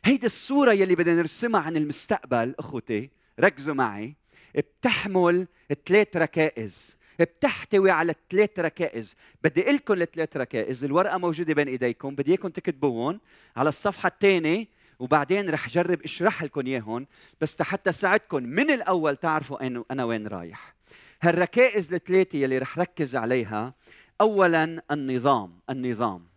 هيدي 0.04 0.26
الصورة 0.26 0.72
يلي 0.72 0.94
بدنا 0.94 1.14
نرسمها 1.14 1.60
عن 1.60 1.76
المستقبل 1.76 2.54
أخوتي 2.58 3.10
ركزوا 3.40 3.74
معي. 3.74 4.19
بتحمل 4.54 5.46
ثلاث 5.86 6.16
ركائز 6.16 7.00
بتحتوي 7.20 7.90
على 7.90 8.14
ثلاث 8.30 8.58
ركائز. 8.58 9.16
بدي 9.44 9.62
أقول 9.62 9.74
لكم 9.74 10.02
الثلاث 10.02 10.36
ركائز 10.36 10.84
الورقة 10.84 11.18
موجودة 11.18 11.54
بين 11.54 11.68
إيديكم 11.68 12.14
بدي 12.14 12.30
إياكم 12.30 12.48
تكتبوهم 12.48 13.20
على 13.56 13.68
الصفحة 13.68 14.06
الثانية 14.08 14.66
وبعدين 14.98 15.50
رح 15.50 15.68
جرب 15.68 16.02
أشرح 16.02 16.42
لكم 16.42 16.66
اياهم 16.66 17.06
بس 17.40 17.62
حتى 17.62 17.92
ساعدكم. 17.92 18.42
من 18.42 18.70
الأول 18.70 19.16
تعرفوا 19.16 19.66
انه 19.66 19.84
أنا 19.90 20.04
وين 20.04 20.26
رايح. 20.26 20.74
هالركائز 21.22 21.94
الثلاثه 21.94 22.38
يلي 22.38 22.58
رح 22.58 22.78
ركز 22.78 23.16
عليها 23.16 23.74
اولا 24.20 24.82
النظام 24.90 25.60
النظام. 25.70 26.30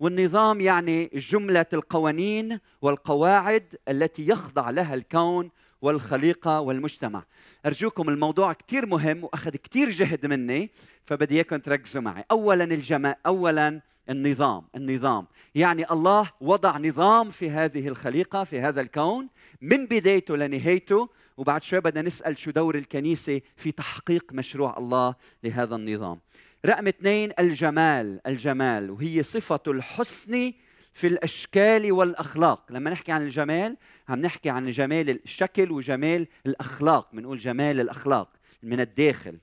والنظام 0.00 0.60
يعني 0.60 1.10
جملة 1.14 1.66
القوانين 1.72 2.58
والقواعد 2.82 3.76
التي 3.88 4.28
يخضع 4.28 4.70
لها 4.70 4.94
الكون 4.94 5.50
والخليقة 5.82 6.60
والمجتمع. 6.60 7.24
أرجوكم 7.66 8.08
الموضوع 8.08 8.52
كثير 8.52 8.86
مهم 8.86 9.24
وأخذ 9.24 9.50
كثير 9.50 9.90
جهد 9.90 10.26
مني 10.26 10.70
فبدي 11.04 11.34
إياكم 11.34 11.56
تركزوا 11.56 12.02
معي. 12.02 12.24
اولا 12.30 12.64
الجماع 12.64 13.18
اولا 13.26 13.80
النظام 14.10 14.64
النظام. 14.76 15.26
يعني 15.54 15.90
الله 15.90 16.30
وضع 16.40 16.78
نظام 16.78 17.30
في 17.30 17.50
هذه 17.50 17.88
الخليقة 17.88 18.44
في 18.44 18.60
هذا 18.60 18.80
الكون 18.80 19.28
من 19.60 19.86
بدايته 19.86 20.36
لنهايته. 20.36 21.08
وبعد 21.36 21.62
شوي 21.62 21.80
بدنا 21.80 22.02
نسأل 22.02 22.38
شو 22.38 22.50
دور 22.50 22.74
الكنيسة 22.74 23.40
في 23.56 23.72
تحقيق 23.72 24.32
مشروع 24.32 24.78
الله 24.78 25.14
لهذا 25.44 25.76
النظام. 25.76 26.20
رقم 26.66 26.88
اثنين 26.88 27.32
الجمال 27.38 28.20
الجمال. 28.26 28.90
وهي 28.90 29.22
صفة 29.22 29.60
الحسن 29.68 30.52
في 30.92 31.06
الأشكال 31.06 31.92
والأخلاق. 31.92 32.72
لما 32.72 32.90
نحكي 32.90 33.12
عن 33.12 33.22
الجمال 33.22 33.76
عم 34.12 34.20
نحكي 34.20 34.50
عن 34.50 34.70
جمال 34.70 35.10
الشكل 35.10 35.72
وجمال 35.72 36.26
الأخلاق 36.46 37.08
بنقول 37.12 37.38
جمال 37.38 37.80
الأخلاق 37.80 38.28
من 38.62 38.80
الداخل. 38.80 39.38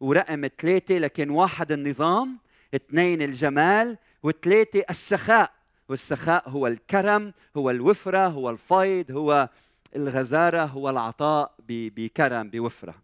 ورقم 0.00 0.48
ثلاثة 0.58 0.98
لكن 0.98 1.30
واحد 1.30 1.72
النظام 1.72 2.38
اثنين 2.74 3.22
الجمال 3.22 3.98
وثلاثة 4.22 4.84
السخاء. 4.90 5.52
والسخاء 5.88 6.48
هو 6.48 6.66
الكرم 6.66 7.32
هو 7.56 7.70
الوفرة 7.70 8.26
هو 8.26 8.50
الفيض 8.50 9.10
هو 9.10 9.48
الغزارة 9.96 10.64
هو 10.64 10.90
العطاء 10.90 11.54
بكرم 11.68 12.50
بوفرة. 12.50 13.03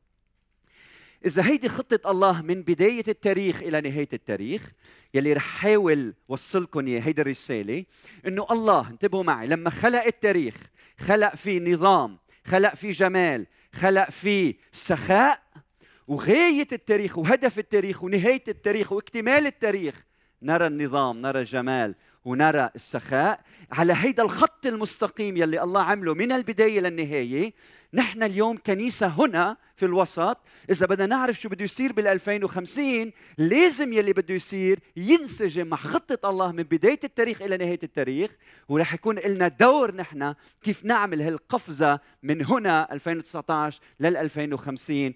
إذا 1.27 1.47
هيدي 1.47 1.69
خطة 1.69 2.11
الله 2.11 2.43
من 2.43 2.63
بداية 2.63 3.05
التاريخ 3.09 3.63
إلى 3.63 3.81
نهاية 3.81 4.09
التاريخ 4.13 4.71
يلي 5.15 5.33
رح 5.33 5.43
حاول 5.43 6.15
وصلكم 6.29 6.87
إياه 6.87 7.01
هيدي 7.01 7.23
الرسالة 7.23 7.85
إنه 8.27 8.47
الله 8.51 8.89
انتبهوا 8.89 9.23
معي 9.23 9.47
لما 9.47 9.71
خلق 9.71 10.05
التاريخ 10.05 10.55
خلق 10.99 11.35
فيه 11.35 11.73
نظام 11.73 12.19
خلق 12.45 12.75
فيه 12.75 12.93
جمال 12.93 13.47
خلق 13.73 14.11
فيه 14.11 14.55
سخاء 14.73 15.43
وغاية 16.09 16.69
التاريخ 16.73 17.19
وهدف 17.19 17.59
التاريخ 17.59 18.05
ونهاية 18.05 18.45
التاريخ 18.49 18.93
واكتمال 18.93 19.47
التاريخ 19.47 20.05
نرى 20.43 20.67
النظام 20.67 21.21
نرى 21.21 21.41
الجمال 21.41 21.95
ونرى 22.25 22.71
السخاء 22.75 23.41
على 23.73 23.93
هيدا 23.97 24.23
الخط 24.23 24.67
المستقيم 24.67 25.37
يلي 25.37 25.63
الله 25.63 25.83
عمله 25.83 26.15
من 26.15 26.33
البداية 26.33 26.81
للنهاية. 26.81 27.53
نحن 27.95 28.23
اليوم 28.23 28.57
كنيسة 28.57 29.07
هنا 29.07 29.57
في 29.77 29.87
الوسط. 29.87 30.39
إذا 30.71 30.87
بدنا 30.87 31.07
نعرف 31.07 31.41
شو 31.41 31.49
بده 31.49 31.65
يصير 31.65 31.93
بال 31.93 32.07
2050 32.07 33.13
لازم 33.39 33.93
يلي 33.93 34.13
بده 34.13 34.35
يصير 34.35 34.81
ينسجم 34.97 35.67
مع 35.67 35.77
خطة 35.77 36.31
الله 36.31 36.53
من 36.53 36.63
بداية 36.63 37.01
التاريخ 37.05 37.43
إلى 37.43 37.57
نهاية 37.57 37.79
التاريخ. 37.83 38.37
ورح 38.69 38.95
يكون 38.95 39.19
لنا 39.19 39.49
دور 39.49 39.95
نحن 39.95 40.35
كيف 40.63 40.85
نعمل 40.85 41.23
هالقفزة 41.23 42.01
من 42.23 42.45
هنا 42.45 42.93
2019 42.93 43.81
لل 44.01 44.17
2050 44.17 45.15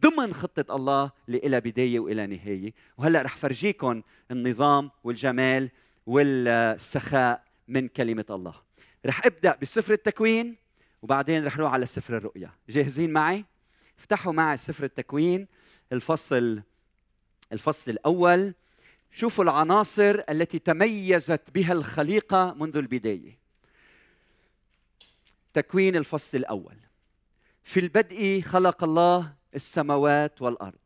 ضمن 0.00 0.34
خطة 0.34 0.74
الله 0.76 1.10
اللي 1.28 1.38
إلى 1.38 1.60
بداية 1.60 2.00
وإلى 2.00 2.26
نهاية. 2.26 2.72
وهلأ 2.98 3.22
رح 3.22 3.36
فرجيكم 3.36 4.02
النظام 4.30 4.90
والجمال. 5.04 5.70
والسخاء 6.08 7.44
من 7.68 7.88
كلمة 7.88 8.24
الله. 8.30 8.54
رح 9.06 9.26
أبدأ 9.26 9.56
بسفر 9.62 9.92
التكوين 9.92 10.56
وبعدين 11.02 11.46
رح 11.46 11.56
نروح 11.56 11.72
على 11.72 11.86
سفر 11.86 12.16
الرؤيا. 12.16 12.50
جاهزين 12.68 13.12
معي؟ 13.12 13.44
افتحوا 13.98 14.32
معي 14.32 14.56
سفر 14.56 14.84
التكوين 14.84 15.48
الفصل 15.92 16.62
الفصل 17.52 17.90
الأول. 17.90 18.54
شوفوا 19.10 19.44
العناصر 19.44 20.20
التي 20.30 20.58
تميزت 20.58 21.50
بها 21.54 21.72
الخليقة 21.72 22.54
منذ 22.54 22.76
البداية. 22.76 23.38
تكوين 25.54 25.96
الفصل 25.96 26.38
الأول. 26.38 26.76
في 27.62 27.80
البدء 27.80 28.40
خلق 28.40 28.84
الله 28.84 29.34
السماوات 29.54 30.42
والأرض. 30.42 30.78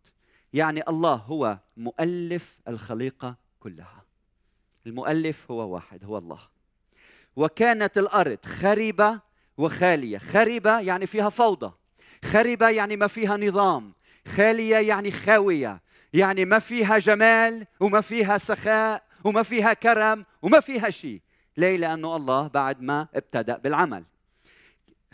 يعني 0.53 0.83
الله 0.89 1.15
هو 1.15 1.59
مؤلف 1.77 2.59
الخليقة 2.69 3.37
كلها. 3.61 4.02
المؤلف 4.87 5.51
هو 5.51 5.75
واحد 5.75 6.05
هو 6.05 6.19
الله. 6.19 6.39
وكانت 7.37 7.99
الأرض 7.99 8.39
خربة 8.45 9.21
وخالية. 9.59 10.19
خربة 10.19 10.81
يعني 10.81 11.07
فيها 11.07 11.29
فوضى. 11.29 11.73
خربة 12.25 12.69
يعني 12.69 12.97
ما 12.97 13.07
فيها 13.07 13.37
نظام. 13.37 13.95
خالية 14.29 14.77
يعني 14.77 15.11
خاوية. 15.11 15.83
يعني 16.13 16.45
ما 16.45 16.59
فيها 16.59 16.99
جمال 16.99 17.67
وما 17.81 18.01
فيها 18.01 18.39
سخاء 18.39 19.03
وما 19.25 19.43
فيها 19.43 19.73
كرم 19.73 20.25
وما 20.43 20.61
فيها 20.61 20.91
شيء. 20.91 21.21
ليه؟ 21.57 21.77
لأنه 21.77 22.17
الله 22.17 22.49
بعد 22.49 22.81
ما 22.83 23.09
ابتدأ 23.15 23.59
بالعمل. 23.59 24.05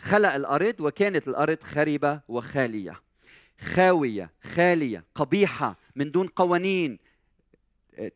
خلق 0.01 0.33
الأرض 0.33 0.75
وكانت 0.79 1.27
الأرض 1.27 1.63
خربة 1.63 2.21
وخالية. 2.27 3.01
خاوية 3.59 4.31
خالية 4.55 5.03
قبيحة 5.15 5.75
من 5.95 6.11
دون 6.11 6.27
قوانين 6.27 6.99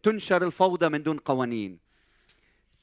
تنشر 0.03 0.45
الفوضى 0.45 0.89
من 0.89 1.03
دون 1.03 1.17
قوانين 1.17 1.79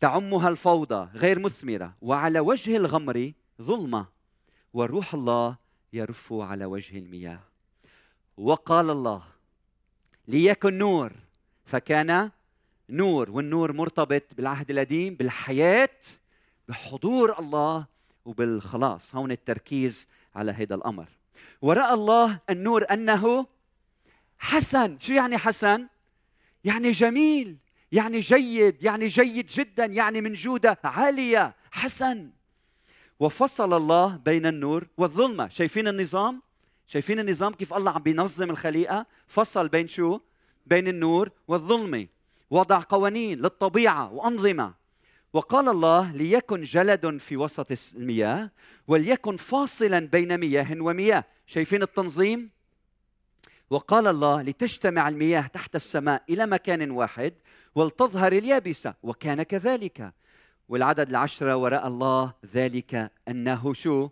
تعمها 0.01 0.49
الفوضى 0.49 1.09
غير 1.15 1.39
مثمرة 1.39 1.97
وعلى 2.03 2.41
وجه 2.41 2.77
الغمر 2.77 3.33
ظلمة 3.63 4.07
وروح 4.75 5.15
الله 5.15 5.57
يرف 5.93 6.33
على 6.33 6.65
وجه 6.65 6.99
المياه. 6.99 7.41
وقال 8.37 8.91
الله 8.91 9.23
ليكن 10.29 10.79
نور 10.79 11.13
فكان 11.65 12.31
نور 12.89 13.31
والنور 13.31 13.73
مرتبط 13.73 14.23
بالعهد 14.37 14.71
القديم 14.71 15.15
بالحياة 15.15 15.99
بحضور 16.69 17.39
الله 17.39 17.87
وبالخلاص. 18.25 19.15
هون 19.15 19.33
التركيز 19.33 20.09
على 20.35 20.53
هذا 20.53 20.75
الأمر. 20.75 21.09
ورأى 21.63 21.95
الله 21.95 22.39
النور 22.51 22.87
أنه 22.91 23.47
حسن. 24.39 24.99
شو 24.99 25.13
يعني 25.13 25.39
حسن؟ 25.39 25.87
يعني 26.65 26.91
جميل 26.91 27.57
يعني 27.93 28.21
جيد 28.21 28.83
يعني 28.83 29.07
جيد 29.07 29.47
جدا 29.47 29.85
يعني 29.85 30.21
من 30.21 30.33
جودة 30.33 30.79
عالية. 30.85 31.57
حسن. 31.71 32.31
وفصل 33.21 33.77
الله 33.77 34.17
بين 34.17 34.47
النور 34.47 34.87
والظلمة. 34.97 35.49
شايفين 35.49 35.89
النظام؟ 35.89 36.43
شايفين 36.87 37.21
النظام 37.21 37.53
كيف 37.53 37.75
الله 37.75 37.91
عم 37.91 38.03
بينظم 38.03 38.51
الخليقة؟ 38.51 39.07
فصل 39.29 39.69
بين 39.69 39.89
شو؟ 39.89 40.21
بين 40.67 40.89
النور 40.89 41.31
والظلمة. 41.49 42.07
وضع 42.51 42.83
قوانين 42.89 43.39
للطبيعة 43.39 44.13
وأنظمة. 44.13 44.75
وقال 45.33 45.69
الله 45.69 46.13
ليكن 46.13 46.63
جلد 46.63 47.17
في 47.17 47.37
وسط 47.37 47.95
المياه 47.95 48.51
وليكن 48.89 49.37
فاصلا 49.37 49.99
بين 49.99 50.39
مياه 50.39 50.77
ومياه. 50.81 51.25
شايفين 51.47 51.83
التنظيم؟ 51.83 52.51
وقال 53.71 54.07
الله 54.07 54.43
لتجتمع 54.43 55.09
المياه 55.09 55.47
تحت 55.47 55.77
السماء 55.77 56.23
إلى 56.31 56.47
مكان 56.47 56.91
واحد 56.91 57.35
ولتظهر 57.75 58.33
اليابسة 58.33 58.95
وكان 59.03 59.43
كذلك. 59.43 60.13
والعدد 60.69 61.09
العشره 61.09 61.57
وراء 61.57 61.87
الله 61.87 62.33
ذلك 62.55 63.11
أنه 63.29 63.75
شو؟ 63.75 64.09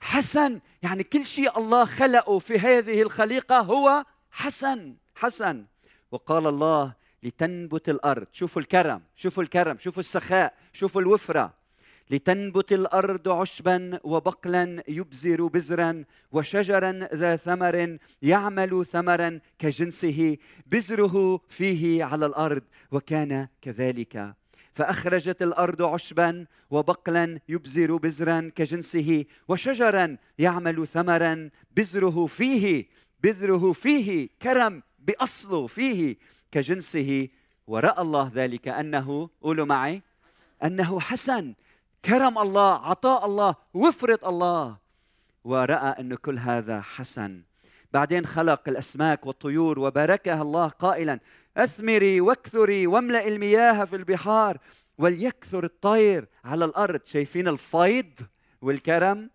حسن. 0.00 0.60
يعني 0.82 1.02
كل 1.04 1.26
شيء 1.26 1.58
الله 1.58 1.84
خلقه 1.84 2.38
في 2.38 2.58
هذه 2.58 3.02
الخليقة 3.02 3.60
هو 3.60 4.04
حسن 4.30 4.96
حسن. 5.14 5.64
وقال 6.12 6.46
الله 6.46 6.92
لتنبت 7.22 7.88
الأرض. 7.88 8.26
شوفوا 8.32 8.62
الكرم 8.62 9.02
شوفوا 9.16 9.42
الكرم 9.42 9.78
شوفوا 9.78 10.00
السخاء 10.00 10.54
شوفوا 10.72 11.00
الوفرة. 11.00 11.54
لتنبت 12.10 12.72
الأرض 12.72 13.28
عشبا 13.28 14.00
وبقلا 14.04 14.82
يبزر 14.88 15.46
بزرا 15.46 16.04
وشجرا 16.32 16.92
ذا 17.14 17.36
ثمر 17.36 17.98
يعمل 18.22 18.86
ثمرا 18.86 19.40
كجنسه 19.58 20.36
بزره 20.66 21.40
فيه 21.48 22.04
على 22.04 22.26
الأرض 22.26 22.62
وكان 22.92 23.48
كذلك. 23.62 24.34
فأخرجت 24.72 25.42
الأرض 25.42 25.82
عشبا 25.82 26.46
وبقلا 26.70 27.40
يبزر 27.48 27.96
بزرا 27.96 28.50
كجنسه 28.54 29.24
وشجرا 29.48 30.16
يعمل 30.38 30.86
ثمرا 30.86 31.50
بزره 31.76 32.26
فيه 32.26 32.86
بذره 33.22 33.72
فيه 33.72 34.28
كرم 34.42 34.82
باصله 34.98 35.66
فيه 35.66 36.16
كجنسه. 36.52 37.28
ورأى 37.66 38.02
الله 38.02 38.32
ذلك 38.34 38.68
أنه 38.68 39.30
قولوا 39.42 39.66
معي 39.66 40.02
أنه 40.64 41.00
حسن. 41.00 41.54
كرم 42.04 42.38
الله 42.38 42.86
عطاء 42.86 43.26
الله 43.26 43.54
وفرة 43.74 44.28
الله. 44.28 44.76
ورأى 45.44 46.00
أن 46.00 46.14
كل 46.14 46.38
هذا 46.38 46.80
حسن. 46.80 47.42
بعدين 47.92 48.26
خلق 48.26 48.68
الأسماك 48.68 49.26
والطيور 49.26 49.78
وباركها 49.78 50.42
الله 50.42 50.68
قائلا 50.68 51.20
أثمري 51.56 52.20
واكثري 52.20 52.86
واملأ 52.86 53.28
المياه 53.28 53.84
في 53.84 53.96
البحار 53.96 54.58
وليكثر 54.98 55.64
الطير 55.64 56.28
على 56.44 56.64
الأرض. 56.64 57.00
شايفين 57.04 57.48
الفيض 57.48 58.12
والكرم؟ 58.62 59.30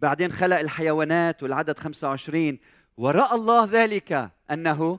بعدين 0.00 0.32
خلق 0.32 0.58
الحيوانات 0.58 1.42
والعدد 1.42 1.78
25 1.78 2.58
ورأى 2.96 3.34
الله 3.34 3.64
ذلك 3.64 4.30
أنه 4.50 4.98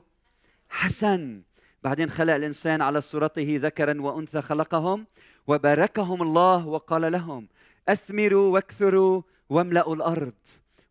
حسن. 0.68 1.42
بعدين 1.82 2.10
خلق 2.10 2.34
الإنسان 2.34 2.82
على 2.82 3.00
صورته 3.00 3.58
ذكرا 3.62 4.00
وأنثى 4.02 4.42
خلقهم. 4.42 5.06
وباركهم 5.46 6.22
الله 6.22 6.66
وقال 6.66 7.12
لهم 7.12 7.48
أثمروا 7.88 8.52
واكثروا 8.52 9.22
واملأوا 9.50 9.94
الأرض 9.94 10.34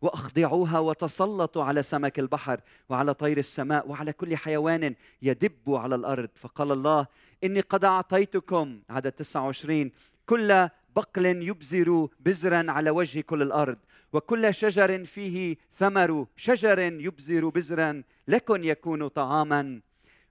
وأخضعوها 0.02 0.78
وتسلطوا 0.78 1.64
على 1.64 1.82
سمك 1.82 2.18
البحر 2.18 2.60
وعلى 2.88 3.14
طير 3.14 3.38
السماء 3.38 3.88
وعلى 3.88 4.12
كل 4.12 4.36
حيوان 4.36 4.94
يدب 5.22 5.60
على 5.68 5.94
الأرض. 5.94 6.28
فقال 6.34 6.72
الله 6.72 7.06
إني 7.44 7.60
قد 7.60 7.84
أعطيتكم 7.84 8.80
عدد 8.90 9.12
29 9.12 9.90
كل 10.26 10.68
بقل 10.96 11.26
يبزر 11.26 12.08
بزرا 12.20 12.70
على 12.70 12.90
وجه 12.90 13.20
كل 13.20 13.42
الأرض 13.42 13.78
وكل 14.12 14.54
شجر 14.54 15.04
فيه 15.04 15.56
ثمر 15.72 16.26
شجر 16.36 16.78
يبزر 16.78 17.48
بزرا 17.48 18.02
لكن 18.28 18.64
يكون 18.64 19.08
طعاما 19.08 19.80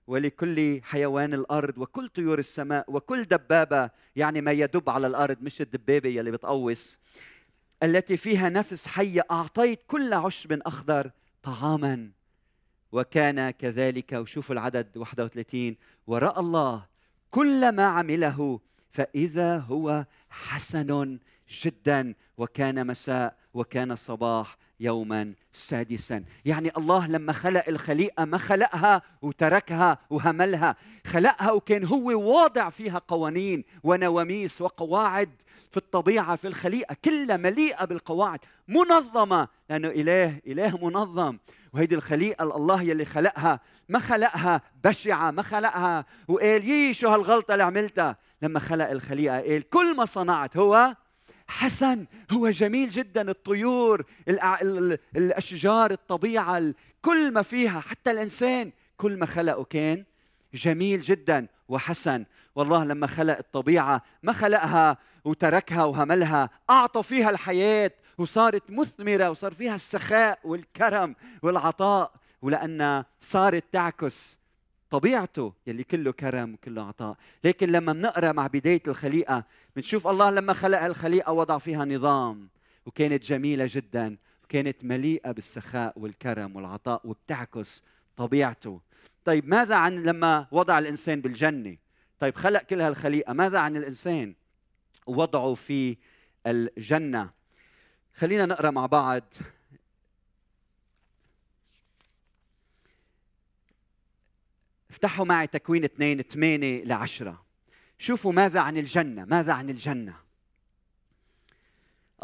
ولكل 0.06 0.80
حيوان 0.82 1.34
الأرض 1.34 1.78
وكل 1.78 2.08
طيور 2.08 2.38
السماء 2.38 2.84
وكل 2.88 3.24
دبابة 3.24 3.90
يعني 4.16 4.40
ما 4.40 4.52
يدب 4.52 4.90
على 4.90 5.06
الأرض 5.06 5.36
مش 5.42 5.60
الدبابة 5.60 6.08
يلي 6.08 6.30
بتقوس 6.30 6.98
التي 7.82 8.16
فيها 8.16 8.48
نفس 8.48 8.86
حية 8.86 9.26
أعطيت 9.30 9.80
كل 9.86 10.12
عشب 10.12 10.52
أخضر 10.52 11.10
طعاما. 11.42 12.10
وكان 12.92 13.50
كذلك 13.50 14.12
وشوفوا 14.12 14.54
العدد 14.54 14.96
31 14.96 15.76
وراى 16.06 16.40
الله 16.40 16.86
كل 17.30 17.72
ما 17.72 17.84
عمله 17.84 18.60
فإذا 18.90 19.58
هو 19.58 20.06
حسن 20.30 21.18
جدا 21.64 22.14
وكان 22.38 22.86
مساء 22.86 23.36
وكان 23.54 23.96
صباح 23.96 24.56
يوما 24.80 25.34
سادسا. 25.52 26.24
يعني 26.44 26.72
الله 26.76 27.06
لما 27.06 27.32
خلق 27.32 27.64
الخليقة 27.68 28.24
ما 28.24 28.38
خلقها 28.38 29.02
وتركها 29.22 29.98
وهملها. 30.10 30.76
خلقها 31.06 31.52
وكان 31.52 31.84
هو 31.84 32.34
واضع 32.34 32.70
فيها 32.70 32.98
قوانين 33.08 33.64
ونواميس 33.82 34.60
وقواعد 34.60 35.30
في 35.70 35.76
الطبيعة 35.76 36.36
في 36.36 36.48
الخليقة 36.48 36.96
كلها 37.04 37.36
مليئة 37.36 37.84
بالقواعد 37.84 38.38
منظمة 38.68 39.48
لأنه 39.70 39.88
إله 39.88 40.40
إله 40.46 40.88
منظم. 40.88 41.38
وهيدي 41.72 41.94
الخليقة 41.94 42.56
الله 42.56 42.82
يلي 42.82 43.04
خلقها 43.04 43.60
ما 43.88 43.98
خلقها 43.98 44.60
بشعة 44.84 45.30
ما 45.30 45.42
خلقها 45.42 46.04
وقال 46.28 46.68
يي 46.68 46.94
شو 46.94 47.08
هالغلطة 47.08 47.52
اللي 47.52 47.64
عملتها. 47.64 48.16
لما 48.42 48.60
خلق 48.60 48.90
الخليقة 48.90 49.40
قال 49.40 49.68
كل 49.68 49.96
ما 49.96 50.04
صنعت 50.04 50.56
هو 50.56 50.96
حسن. 51.54 52.06
هو 52.30 52.50
جميل 52.50 52.90
جدا 52.90 53.30
الطيور 53.30 54.04
الأشجار 55.16 55.90
الطبيعة 55.90 56.74
كل 57.02 57.32
ما 57.32 57.42
فيها 57.42 57.80
حتى 57.80 58.10
الإنسان 58.10 58.72
كل 58.96 59.18
ما 59.18 59.26
خلقه 59.26 59.64
كان 59.64 60.04
جميل 60.54 61.00
جدا 61.00 61.46
وحسن. 61.68 62.24
والله 62.54 62.84
لما 62.84 63.06
خلق 63.06 63.38
الطبيعة 63.38 64.02
ما 64.22 64.32
خلقها 64.32 64.96
وتركها 65.24 65.84
وهملها 65.84 66.50
أعطى 66.70 67.02
فيها 67.02 67.30
الحياة 67.30 67.90
وصارت 68.18 68.70
مثمرة 68.70 69.30
وصار 69.30 69.52
فيها 69.52 69.74
السخاء 69.74 70.38
والكرم 70.44 71.16
والعطاء 71.42 72.12
ولانها 72.42 73.06
صارت 73.20 73.64
تعكس 73.72 74.40
طبيعته 74.94 75.52
يلي 75.66 75.84
كله 75.84 76.12
كرم 76.12 76.54
وكله 76.54 76.82
عطاء. 76.82 77.16
لكن 77.44 77.72
لما 77.72 77.92
بنقرا 77.92 78.32
مع 78.32 78.46
بداية 78.46 78.82
الخليقة 78.88 79.44
بنشوف 79.76 80.06
الله 80.06 80.30
لما 80.30 80.52
خلق 80.52 80.82
الخليقة 80.82 81.32
وضع 81.32 81.58
فيها 81.58 81.84
نظام. 81.84 82.48
وكانت 82.86 83.24
جميلة 83.24 83.66
جدا 83.68 84.16
وكانت 84.44 84.84
مليئة 84.84 85.32
بالسخاء 85.32 85.98
والكرم 85.98 86.56
والعطاء 86.56 87.00
وبتعكس 87.04 87.82
طبيعته. 88.16 88.80
طيب 89.24 89.48
ماذا 89.48 89.74
عن 89.74 90.02
لما 90.02 90.46
وضع 90.52 90.78
الإنسان 90.78 91.20
بالجنة؟ 91.20 91.76
طيب 92.18 92.34
خلق 92.34 92.62
كل 92.62 92.80
هالخليقة 92.80 93.32
ماذا 93.32 93.58
عن 93.58 93.76
الإنسان؟ 93.76 94.34
وضعه 95.06 95.54
في 95.54 95.96
الجنة. 96.46 97.30
خلينا 98.14 98.46
نقرأ 98.46 98.70
مع 98.70 98.86
بعض 98.86 99.34
افتحوا 104.94 105.24
معي 105.24 105.46
تكوين 105.46 105.84
اثنين 105.84 106.22
ثمانية 106.22 106.84
لعشرة 106.84 107.44
شوفوا 107.98 108.32
ماذا 108.32 108.60
عن 108.60 108.76
الجنة 108.76 109.24
ماذا 109.24 109.52
عن 109.52 109.70
الجنة 109.70 110.16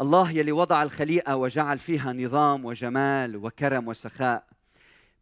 الله 0.01 0.31
يلي 0.31 0.51
وضع 0.51 0.83
الخليقة 0.83 1.35
وجعل 1.35 1.79
فيها 1.79 2.13
نظام 2.13 2.65
وجمال 2.65 3.35
وكرم 3.35 3.87
وسخاء 3.87 4.47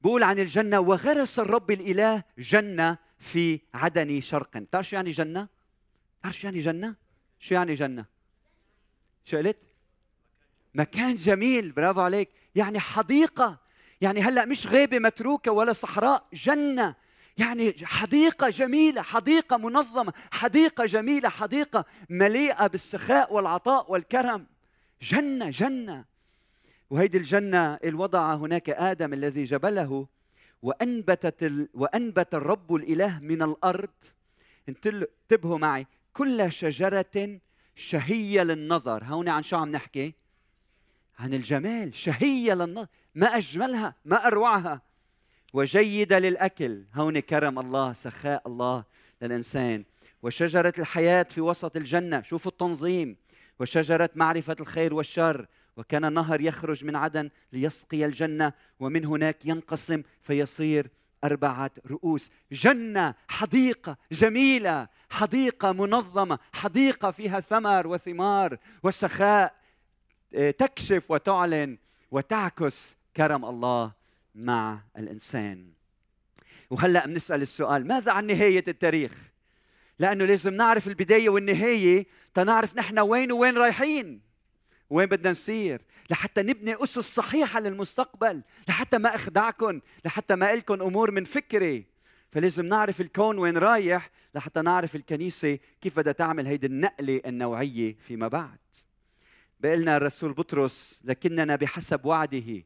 بقول 0.01 0.23
عن 0.23 0.39
الجنة 0.39 0.79
وغرس 0.79 1.39
الرب 1.39 1.71
الإله 1.71 2.23
جنة 2.37 2.97
في 3.19 3.59
عدن 3.73 4.19
شرقا 4.19 4.65
تعرف 4.71 4.89
شو 4.89 4.95
يعني 4.95 5.11
جنة؟ 5.11 5.47
تعرف 6.23 6.39
شو 6.39 6.47
يعني 6.47 6.59
جنة؟ 6.59 6.95
شو 7.39 7.55
يعني 7.55 7.73
جنة؟ 7.73 8.05
شو 9.25 9.37
قلت؟ 9.37 9.57
مكان 10.73 11.15
جميل 11.15 11.71
برافو 11.71 12.01
عليك 12.01 12.29
يعني 12.55 12.79
حديقة 12.79 13.57
يعني 14.01 14.21
هلأ 14.21 14.45
مش 14.45 14.67
غابة 14.67 14.99
متروكة 14.99 15.51
ولا 15.51 15.73
صحراء 15.73 16.27
جنة 16.33 17.08
يعني 17.39 17.75
حديقة 17.83 18.49
جميلة 18.49 19.01
حديقة 19.01 19.57
منظمة 19.57 20.13
حديقة 20.31 20.85
جميلة 20.85 21.29
حديقة 21.29 21.85
مليئة 22.09 22.67
بالسخاء 22.67 23.33
والعطاء 23.33 23.91
والكرم. 23.91 24.45
جنة 25.01 25.49
جنة. 25.49 26.05
وهيدي 26.89 27.17
الجنة 27.17 27.73
الوضع 27.75 28.35
هناك 28.35 28.69
آدم 28.69 29.13
الذي 29.13 29.43
جبله 29.43 30.07
وأنبتت 30.61 31.43
ال... 31.43 31.69
وأنبت 31.73 32.35
الرب 32.35 32.75
الإله 32.75 33.19
من 33.19 33.41
الأرض. 33.41 33.89
انتبهوا 34.69 35.57
معي. 35.57 35.87
كل 36.13 36.51
شجرة 36.51 37.39
شهية 37.75 38.43
للنظر. 38.43 39.03
هون 39.03 39.29
عن 39.29 39.43
شو 39.43 39.57
عم 39.57 39.71
نحكي؟ 39.71 40.13
عن 41.19 41.33
الجمال. 41.33 41.95
شهية 41.95 42.53
للنظر. 42.53 42.87
ما 43.15 43.37
أجملها 43.37 43.95
ما 44.05 44.27
أروعها. 44.27 44.88
وجيدة 45.53 46.19
للأكل. 46.19 46.83
هون 46.93 47.19
كرم 47.19 47.59
الله 47.59 47.93
سخاء 47.93 48.41
الله 48.47 48.83
للإنسان. 49.21 49.83
وشجرة 50.23 50.73
الحياة 50.79 51.23
في 51.23 51.41
وسط 51.41 51.75
الجنة. 51.77 52.21
شوفوا 52.21 52.51
التنظيم. 52.51 53.17
وشجرة 53.59 54.09
معرفة 54.15 54.55
الخير 54.59 54.93
والشر. 54.93 55.47
وكان 55.77 56.13
نهر 56.13 56.41
يخرج 56.41 56.85
من 56.85 56.95
عدن 56.95 57.29
ليسقي 57.53 58.05
الجنة. 58.05 58.53
ومن 58.79 59.05
هناك 59.05 59.45
ينقسم 59.45 60.03
فيصير 60.21 60.89
أربعة 61.23 61.71
رؤوس. 61.87 62.31
جنة 62.51 63.15
حديقة 63.27 63.97
جميلة 64.11 64.87
حديقة 65.09 65.71
منظمة 65.71 66.39
حديقة 66.53 67.11
فيها 67.11 67.39
ثمر 67.39 67.87
وثمار 67.87 68.57
وسخاء 68.83 69.59
آه، 70.33 70.51
تكشف 70.51 71.11
وتعلن 71.11 71.77
وتعكس 72.11 72.97
كرم 73.15 73.45
الله. 73.45 73.98
مع 74.35 74.83
الإنسان. 74.97 75.71
وهلأ 76.69 77.05
بنسأل 77.05 77.41
السؤال 77.41 77.87
ماذا 77.87 78.11
عن 78.11 78.27
نهاية 78.27 78.63
التاريخ؟ 78.67 79.29
لأنه 79.99 80.25
لازم 80.25 80.53
نعرف 80.53 80.87
البداية 80.87 81.29
والنهاية 81.29 82.05
تنعرف 82.33 82.75
نحن 82.75 82.99
وين 82.99 83.31
وين 83.31 83.57
رايحين. 83.57 84.21
وين 84.89 85.05
بدنا 85.05 85.31
نسير 85.31 85.81
لحتى 86.09 86.41
نبني 86.41 86.83
أسس 86.83 87.15
صحيحة 87.15 87.59
للمستقبل 87.59 88.43
لحتى 88.67 88.97
ما 88.97 89.15
أخدعكم 89.15 89.79
لحتى 90.05 90.35
ما 90.35 90.53
إلكم 90.53 90.81
أمور 90.81 91.11
من 91.11 91.23
فكري. 91.23 91.85
فلازم 92.31 92.65
نعرف 92.65 93.01
الكون 93.01 93.37
وين 93.37 93.57
رايح 93.57 94.09
لحتى 94.35 94.61
نعرف 94.61 94.95
الكنيسة 94.95 95.59
كيف 95.81 95.99
بدها 95.99 96.13
تعمل 96.13 96.47
هيدي 96.47 96.67
النقلة 96.67 97.21
النوعية 97.25 97.97
فيما 97.99 98.27
بعد. 98.27 98.59
بقلنا 99.59 99.97
الرسول 99.97 100.33
بطرس 100.33 101.01
لكننا 101.05 101.55
بحسب 101.55 102.05
وعده. 102.05 102.63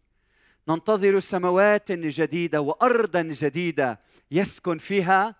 ننتظر 0.69 1.19
سماوات 1.19 1.91
جديدة 1.91 2.61
وأرضا 2.61 3.21
جديدة 3.21 3.99
يسكن 4.31 4.77
فيها. 4.77 5.35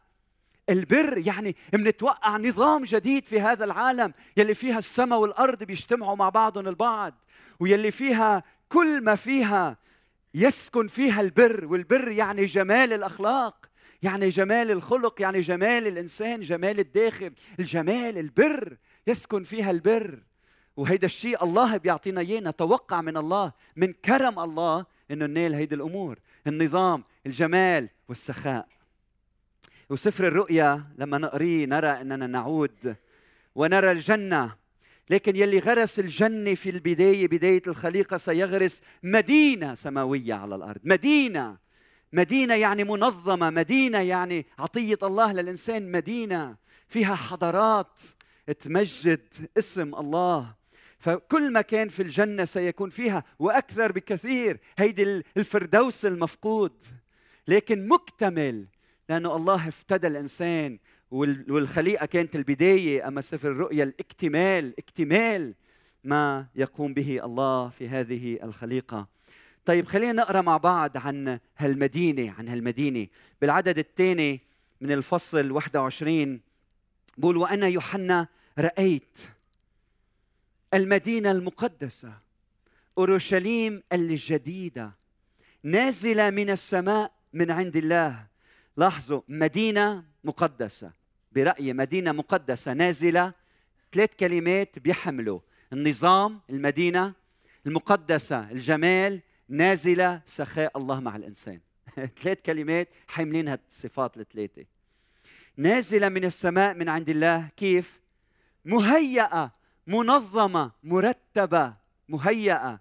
البر 0.70 1.18
يعني 1.18 1.56
منتوقع 1.74 2.38
نظام 2.38 2.84
جديد 2.84 3.28
في 3.28 3.42
هذا 3.42 3.66
العالم 3.66 4.14
يلي 4.38 4.54
فيها 4.54 4.78
السماء 4.78 5.20
والأرض 5.20 5.64
بيجتمعوا 5.64 6.16
مع 6.16 6.30
بعضهم 6.30 6.68
البعض 6.68 7.14
ويلي 7.60 7.92
فيها 7.92 8.44
كل 8.70 9.04
ما 9.04 9.16
فيها 9.16 9.78
يسكن 10.34 10.88
فيها 10.88 11.22
البر 11.22 11.66
والبر 11.66 12.08
يعني 12.08 12.46
جمال 12.46 12.94
الأخلاق 12.94 13.66
يعني 14.02 14.30
جمال 14.30 14.72
الخلق 14.72 15.22
يعني 15.22 15.40
جمال 15.40 15.88
الإنسان 15.88 16.42
جمال 16.42 16.80
الداخل 16.80 17.32
الجمال 17.60 18.18
البر 18.18 18.78
يسكن 19.08 19.44
فيها 19.44 19.72
البر. 19.72 20.24
وهيدا 20.78 21.06
الشيء 21.06 21.44
الله 21.44 21.78
بيعطينا 21.78 22.22
إياه 22.22 22.40
نتوقع 22.40 23.02
من 23.02 23.18
الله 23.18 23.52
من 23.76 23.94
كرم 23.94 24.40
الله 24.40 24.86
إنه 25.14 25.26
ننال 25.26 25.54
هيدي 25.54 25.76
الأمور 25.76 26.20
النظام 26.48 27.04
الجمال 27.26 27.90
والسخاء. 28.10 28.68
وسفر 29.90 30.28
الرؤيا 30.28 30.84
لما 30.98 31.18
نقريه 31.18 31.66
نرى 31.66 31.88
إننا 31.88 32.28
نعود 32.28 32.96
ونرى 33.56 33.92
الجنة. 33.92 34.56
لكن 35.10 35.36
يلي 35.36 35.60
غرس 35.60 36.00
الجنة 36.00 36.56
في 36.56 36.70
البداية 36.70 37.28
بداية 37.28 37.62
الخليقة 37.68 38.18
سيغرس 38.18 38.82
مدينة 39.04 39.74
سماوية 39.76 40.34
على 40.34 40.56
الأرض. 40.56 40.82
مدينة. 40.84 41.58
مدينة 42.14 42.54
يعني 42.56 42.84
منظمة 42.84 43.50
مدينة 43.50 44.00
يعني 44.00 44.46
عطية 44.60 44.98
الله 45.04 45.34
للإنسان 45.34 45.92
مدينة 45.92 46.56
فيها 46.88 47.16
حضارات 47.16 48.02
تمجد 48.60 49.22
اسم 49.58 49.96
الله. 49.96 50.63
فكل 51.04 51.54
مكان 51.54 51.90
في 51.90 52.02
الجنة 52.04 52.46
سيكون 52.46 52.90
فيها 52.90 53.24
وأكثر 53.40 53.92
بكثير 53.92 54.60
هيدي 54.78 55.24
الفردوس 55.38 56.06
المفقود. 56.06 56.84
لكن 57.48 57.88
مكتمل 57.88 58.66
لأنه 59.10 59.36
الله 59.36 59.68
افتدى 59.68 60.08
الإنسان 60.08 60.80
والخليقة 61.12 62.06
كانت 62.06 62.36
البداية. 62.36 63.08
أما 63.08 63.22
سفر 63.22 63.52
الرؤيا 63.52 63.84
الاكتمال 63.84 64.74
اكتمال 64.80 65.56
ما 66.04 66.48
يقوم 66.56 66.94
به 66.94 67.26
الله 67.26 67.70
في 67.70 67.90
هذه 67.90 68.40
الخليقة. 68.44 69.08
طيب 69.66 69.86
خلينا 69.86 70.14
نقرأ 70.14 70.42
مع 70.42 70.58
بعض 70.58 70.98
عن 70.98 71.40
هالمدينة 71.58 72.34
عن 72.38 72.48
هالمدينة. 72.48 73.08
بالعدد 73.42 73.78
الثاني 73.78 74.42
من 74.82 74.92
الفصل 74.92 75.52
21 75.52 76.42
بقول 77.18 77.38
وأنا 77.38 77.68
يوحنا 77.68 78.28
رأيت 78.60 79.18
المدينة 80.74 81.32
المقدسة 81.32 82.14
أورشليم 82.98 83.84
الجديدة 83.94 84.92
نازلة 85.64 86.30
من 86.30 86.50
السماء 86.50 87.12
من 87.34 87.52
عند 87.52 87.76
الله. 87.76 88.28
لاحظوا 88.78 89.22
مدينة 89.28 90.04
مقدسة 90.24 90.92
برأيي 91.32 91.74
مدينة 91.74 92.12
مقدسة 92.12 92.74
نازلة 92.74 93.34
ثلاث 93.92 94.16
كلمات 94.20 94.80
بيحملوا. 94.80 95.40
النظام 95.74 96.42
المدينة 96.50 97.14
المقدسة 97.66 98.52
الجمال 98.52 99.22
نازلة 99.50 100.22
سخاء 100.26 100.78
الله 100.78 101.00
مع 101.00 101.16
الإنسان. 101.16 101.60
ثلاث 102.22 102.42
كلمات 102.42 102.88
حاملين 103.08 103.48
هالصفات 103.48 104.18
الثلاثة. 104.18 104.66
نازلة 105.58 106.10
من 106.10 106.26
السماء 106.26 106.74
من 106.74 106.90
عند 106.90 107.10
الله. 107.10 107.50
كيف؟ 107.58 108.02
مهيئة 108.66 109.52
منظمة 109.88 110.72
مرتبة 110.84 111.74
مهيئة. 112.10 112.80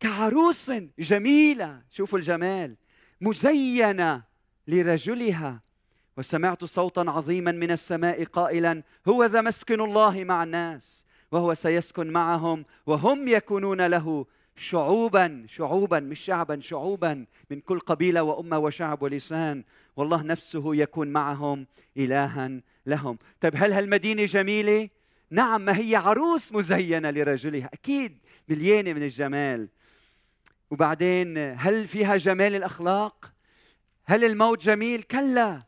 كعروس 0.00 0.72
جميلة 0.98 1.82
شوفوا 1.90 2.18
الجمال 2.18 2.76
مزينة 3.20 4.22
لرجلها. 4.68 5.64
وسمعت 6.16 6.64
صوتا 6.64 7.00
عظيما 7.00 7.52
من 7.52 7.70
السماء 7.70 8.24
قائلا 8.24 8.82
هو 9.08 9.24
ذا 9.24 9.40
مسكن 9.40 9.80
الله 9.80 10.24
مع 10.24 10.42
الناس 10.42 11.06
وهو 11.32 11.54
سيسكن 11.54 12.06
معهم 12.06 12.64
وهم 12.86 13.28
يكونون 13.28 13.86
له 13.86 14.26
شعوبا 14.56 15.44
شعوبا 15.48 16.00
مش 16.00 16.20
شعبا 16.20 16.60
شعوبا 16.60 17.26
من 17.50 17.60
كل 17.60 17.80
قبيلة 17.80 18.22
وأمة 18.22 18.58
وشعب 18.58 19.02
ولسان. 19.02 19.64
والله 19.96 20.22
نفسه 20.22 20.74
يكون 20.74 21.08
معهم 21.08 21.66
الها 21.96 22.60
لهم. 22.86 23.18
طيب 23.40 23.52
هل 23.56 23.72
هالمدينة 23.72 24.24
جميلة؟ 24.24 24.88
نعم 25.30 25.60
ما 25.60 25.78
هي 25.78 25.96
عروس 25.96 26.52
مزينة 26.52 27.10
لرجلها. 27.10 27.70
أكيد 27.72 28.18
مليانة 28.48 28.92
من 28.92 29.02
الجمال. 29.02 29.68
وبعدين 30.70 31.38
هل 31.38 31.88
فيها 31.88 32.16
جمال 32.16 32.54
الأخلاق؟ 32.54 33.32
هل 34.04 34.24
الموت 34.24 34.62
جميل؟ 34.62 35.02
كلا. 35.02 35.62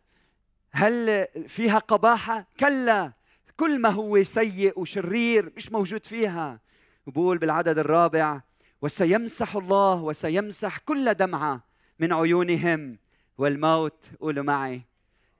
هل 0.70 1.26
فيها 1.46 1.78
قباحة؟ 1.78 2.46
كلا. 2.60 3.12
كل 3.56 3.78
ما 3.80 3.88
هو 3.88 4.22
سيء 4.22 4.80
وشرير 4.80 5.52
مش 5.56 5.72
موجود 5.72 6.06
فيها. 6.06 6.60
بقول 7.06 7.38
بالعدد 7.38 7.78
الرابع 7.78 8.40
وسيمسح 8.82 9.56
الله 9.56 10.02
وسيمسح 10.02 10.78
كل 10.78 11.14
دمعة 11.14 11.64
من 11.98 12.12
عيونهم 12.12 12.98
والموت 13.38 14.04
قولوا 14.20 14.44
معي 14.44 14.82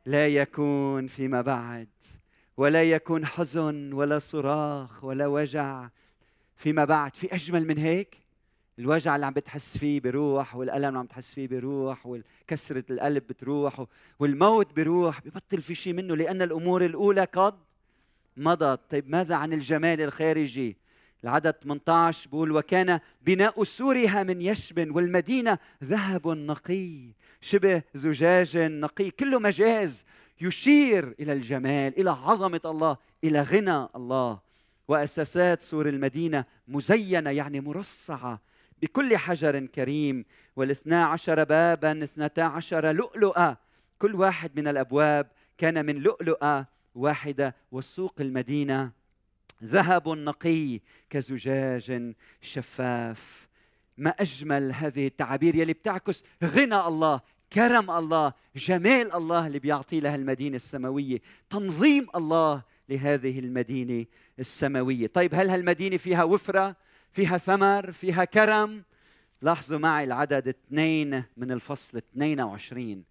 لا 0.07 0.29
يكون 0.29 1.07
فيما 1.07 1.42
بعد. 1.42 1.88
ولا 2.57 2.83
يكون 2.83 3.27
حزن 3.27 3.92
ولا 3.92 4.19
صراخ 4.19 5.05
ولا 5.05 5.27
وجع 5.27 5.88
فيما 6.57 6.85
بعد. 6.85 7.16
في 7.16 7.35
أجمل 7.35 7.66
من 7.66 7.79
هيك 7.79 8.27
الوجع 8.79 9.14
اللي 9.14 9.27
عم 9.27 9.33
بتحس 9.33 9.79
فيه 9.79 10.01
بيروح 10.01 10.57
والألم 10.57 10.87
اللي 10.87 10.99
عم 10.99 11.07
تحس 11.07 11.35
فيه 11.35 11.49
بيروح 11.49 12.07
وكسره 12.07 12.85
القلب 12.90 13.27
بتروح 13.27 13.85
والموت 14.19 14.73
بيروح 14.73 15.21
ببطل 15.25 15.61
في 15.62 15.75
شيء 15.75 15.92
منه 15.92 16.16
لأن 16.16 16.42
الأمور 16.42 16.85
الأولى 16.85 17.25
قد 17.25 17.55
مضت. 18.37 18.81
طيب 18.90 19.11
ماذا 19.11 19.35
عن 19.35 19.53
الجمال 19.53 20.01
الخارجي؟ 20.01 20.77
العدد 21.25 21.55
18 21.62 22.29
بقول 22.31 22.53
وكان 22.53 23.01
بناء 23.23 23.64
سورها 23.64 24.23
من 24.23 24.42
يشب 24.42 24.97
والمدينة 24.97 25.59
ذهب 25.85 26.29
نقي 26.29 26.99
شبه 27.40 27.83
زجاج 27.95 28.57
نقي. 28.57 29.11
كله 29.11 29.38
مجاز. 29.38 30.05
يشير 30.40 31.14
إلى 31.20 31.33
الجمال 31.33 32.01
إلى 32.01 32.11
عظمة 32.11 32.61
الله 32.64 32.96
إلى 33.25 33.40
غنى 33.40 33.88
الله. 33.96 34.40
وأساسات 34.88 35.62
سور 35.62 35.88
المدينة 35.88 36.44
مزينة 36.68 37.31
يعني 37.31 37.61
مرصعة 37.61 38.40
بكل 38.83 39.16
حجر 39.16 39.66
كريم. 39.66 40.25
والاثنا 40.57 41.05
عشر 41.05 41.44
بابا 41.44 42.05
اثنتا 42.05 42.40
عشر 42.40 42.92
لؤلؤة. 42.92 43.57
كل 43.99 44.14
واحد 44.14 44.61
من 44.61 44.68
الأبواب 44.68 45.31
كان 45.59 45.87
من 45.87 45.94
لؤلؤة 45.94 46.66
واحدة. 46.94 47.55
وسوق 47.72 48.14
المدينة 48.20 48.90
ذهب 49.64 50.09
نقي 50.09 50.81
كزجاج 51.11 52.14
شفاف. 52.40 53.49
ما 53.99 54.11
أجمل 54.11 54.72
هذه 54.72 55.07
التعابير 55.07 55.55
يلي 55.55 55.72
بتعكس 55.72 56.25
غنى 56.44 56.81
الله 56.81 57.20
كرم 57.52 57.90
الله 57.90 58.32
جمال 58.56 59.14
الله 59.14 59.46
اللي 59.46 59.59
بيعطي 59.59 60.00
لها 60.00 60.16
المدينة 60.16 60.56
السماوية 60.56 61.20
تنظيم 61.50 62.06
الله 62.14 62.62
لهذه 62.88 63.38
المدينة 63.38 64.06
السماوية. 64.38 65.06
طيب 65.06 65.35
هل 65.35 65.50
هالمدينة 65.50 65.96
فيها 65.96 66.24
وفرة؟ 66.24 66.76
فيها 67.12 67.38
ثمر؟ 67.38 67.92
فيها 67.92 68.24
كرم؟ 68.24 68.82
لاحظوا 69.42 69.78
معي 69.78 70.04
العدد 70.04 70.48
اثنين 70.48 71.24
من 71.37 71.50
الفصل 71.50 71.98
22 71.98 73.04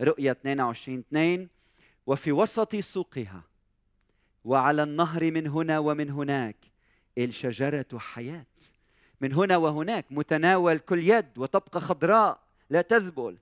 رؤية 0.00 0.30
22 0.30 0.98
2 0.98 1.48
وفي 2.06 2.32
وسط 2.32 2.76
سوقها 2.76 3.42
وعلى 4.44 4.82
النهر 4.82 5.30
من 5.30 5.46
هنا 5.46 5.78
ومن 5.78 6.10
هناك 6.10 6.56
الشجرة 7.18 7.98
حياة. 7.98 8.46
من 9.20 9.32
هنا 9.32 9.56
وهناك 9.56 10.06
متناول 10.10 10.78
كل 10.78 11.08
يد 11.08 11.38
وتبقى 11.38 11.80
خضراء 11.80 12.38
لا 12.70 12.82
تذبل. 12.82 13.36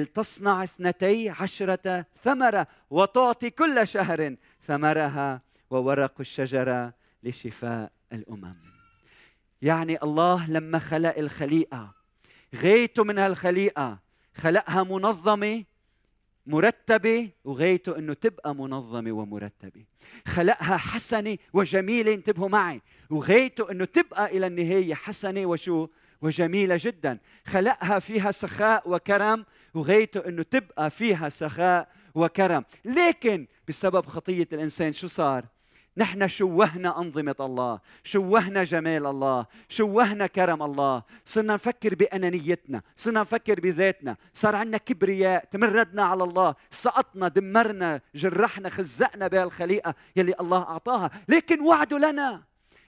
تصنع 0.00 0.64
اثنتي 0.64 1.30
عشرة 1.30 2.06
ثمرة 2.22 2.66
وتعطي 2.90 3.50
كل 3.50 3.88
شهر 3.88 4.36
ثمرها 4.62 5.42
وورق 5.70 6.20
الشجرة 6.20 6.94
لشفاء 7.22 7.92
الأمم. 8.12 8.54
يعني 9.62 10.02
الله 10.02 10.50
لما 10.50 10.78
خلق 10.78 11.18
الخليقة 11.18 11.94
غايته 12.56 13.04
من 13.04 13.18
هالخليقة 13.18 13.98
خلقها 14.34 14.82
منظمة 14.82 15.64
مرتبة 16.46 17.30
وغايته 17.44 17.98
إنه 17.98 18.12
تبقى 18.14 18.54
منظمة 18.54 19.12
ومرتبة. 19.12 19.84
خلقها 20.26 20.76
حسنة 20.76 21.38
وجميلة 21.52 22.14
انتبهوا 22.14 22.48
معي 22.48 22.82
وغايته 23.10 23.70
إنه 23.70 23.84
تبقى 23.84 24.36
إلى 24.36 24.46
النهاية 24.46 24.94
حسنة 24.94 25.46
وشو؟ 25.46 25.88
وجميلة 26.22 26.76
جدا. 26.80 27.18
خلقها 27.46 27.98
فيها 27.98 28.30
سخاء 28.30 28.90
وكرم 28.90 29.44
وغايته 29.74 30.28
إنه 30.28 30.42
تبقى 30.42 30.90
فيها 30.90 31.28
سخاء 31.28 31.88
وكرم. 32.14 32.64
لكن 32.84 33.46
بسبب 33.68 34.06
خطية 34.06 34.48
الإنسان 34.52 34.92
شو 34.92 35.06
صار؟ 35.06 35.44
نحن 35.96 36.28
شوهنا 36.28 36.98
أنظمة 37.00 37.34
الله 37.40 37.80
شوهنا 38.04 38.64
جمال 38.64 39.06
الله 39.06 39.46
شوهنا 39.68 40.26
كرم 40.26 40.62
الله. 40.62 41.02
صرنا 41.24 41.54
نفكر 41.54 41.94
بأنانيتنا 41.94 42.82
صرنا 42.96 43.20
نفكر 43.20 43.60
بذاتنا. 43.60 44.16
صار 44.34 44.56
عندنا 44.56 44.78
كبرياء 44.78 45.44
تمردنا 45.44 46.02
على 46.02 46.24
الله 46.24 46.54
سقطنا 46.70 47.28
دمرنا 47.28 48.00
جرحنا 48.14 48.68
خزقنا 48.68 49.28
بهالخليقة 49.28 49.94
يلي 50.16 50.34
الله 50.40 50.62
أعطاها. 50.62 51.10
لكن 51.28 51.60
وعده 51.60 51.98
لنا. 51.98 52.42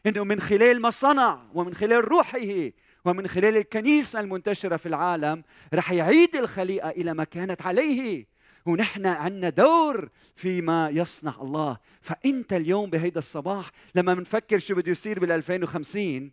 إنه 0.07 0.25
من 0.25 0.40
خلال 0.40 0.81
ما 0.81 0.90
صنع 0.90 1.43
ومن 1.55 1.75
خلال 1.75 2.09
روحه 2.09 2.71
ومن 3.05 3.29
خلال 3.29 3.57
الكنيسة 3.57 4.21
المنتشرة 4.21 4.77
في 4.77 4.87
العالم 4.87 5.45
رح 5.75 5.93
يعيد 5.93 6.37
الخليقة 6.37 6.90
إلى 6.90 7.14
ما 7.14 7.25
كانت 7.25 7.62
عليه. 7.62 8.27
ونحن 8.67 9.07
عندنا 9.07 9.49
دور 9.49 10.09
فيما 10.37 10.90
يصنع 10.90 11.35
الله. 11.43 11.79
فأنت 12.01 12.53
اليوم 12.53 12.90
بهيدا 12.90 13.19
الصباح 13.19 13.71
لما 13.95 14.14
بنفكر 14.14 14.59
شو 14.59 14.75
بده 14.75 14.90
يصير 14.90 15.21
بال 15.21 15.33
2050 15.33 16.31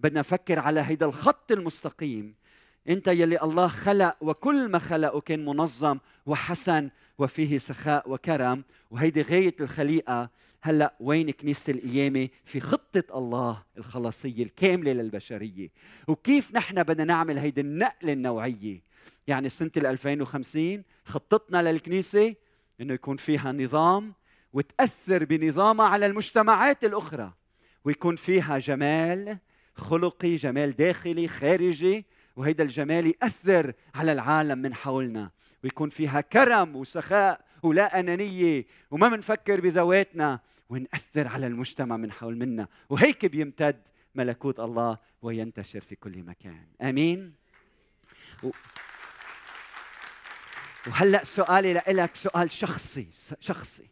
بدنا 0.00 0.20
نفكر 0.20 0.58
على 0.58 0.80
هيدا 0.80 1.06
الخط 1.06 1.52
المستقيم. 1.52 2.34
أنت 2.88 3.08
يلي 3.08 3.42
الله 3.42 3.68
خلق 3.68 4.16
وكل 4.20 4.68
ما 4.68 4.78
خلقه 4.78 5.20
كان 5.20 5.44
منظم 5.44 5.98
وحسن 6.26 6.90
وفيه 7.18 7.58
سخاء 7.58 8.10
وكرم 8.10 8.64
وهيدي 8.90 9.22
غاية 9.22 9.56
الخليقة. 9.60 10.30
هلا 10.62 10.94
وين 11.00 11.30
كنيسة 11.30 11.72
القيامة؟ 11.72 12.28
في 12.44 12.60
خطة 12.60 13.18
الله 13.18 13.62
الخلاصية 13.78 14.42
الكاملة 14.42 14.92
للبشرية. 14.92 15.70
وكيف 16.08 16.54
نحن 16.54 16.82
بدنا 16.82 17.04
نعمل 17.04 17.38
هيدي 17.38 17.60
النقلة 17.60 18.12
النوعية؟ 18.12 18.82
يعني 19.26 19.48
سنة 19.48 19.70
2050 19.76 20.82
خطتنا 21.04 21.72
للكنيسة 21.72 22.34
إنه 22.80 22.94
يكون 22.94 23.16
فيها 23.16 23.52
نظام 23.52 24.14
وتأثر 24.52 25.24
بنظامها 25.24 25.86
على 25.86 26.06
المجتمعات 26.06 26.84
الأخرى 26.84 27.32
ويكون 27.84 28.16
فيها 28.16 28.58
جمال 28.58 29.38
خلقي 29.74 30.36
جمال 30.36 30.76
داخلي 30.76 31.28
خارجي 31.28 32.06
وهيدا 32.36 32.64
الجمال 32.64 33.06
يأثر 33.06 33.72
على 33.94 34.12
العالم 34.12 34.58
من 34.58 34.74
حولنا. 34.74 35.30
ويكون 35.64 35.88
فيها 35.88 36.20
كرم 36.20 36.76
وسخاء 36.76 37.47
ولا 37.62 38.00
أنانية 38.00 38.66
وما 38.90 39.08
بنفكر 39.08 39.60
بذواتنا 39.60 40.40
ونأثر 40.68 41.28
على 41.28 41.46
المجتمع 41.46 41.96
من 41.96 42.12
حول 42.12 42.36
منا. 42.36 42.68
وهيك 42.90 43.26
بيمتد 43.26 43.82
ملكوت 44.14 44.60
الله 44.60 44.98
وينتشر 45.22 45.80
في 45.80 45.96
كل 45.96 46.22
مكان. 46.22 46.66
آمين؟ 46.82 47.34
و... 48.42 48.50
وهلأ 50.86 51.24
سؤالي 51.24 51.72
لك 51.72 52.16
سؤال 52.16 52.50
شخصي 52.50 53.08
شخصي. 53.40 53.88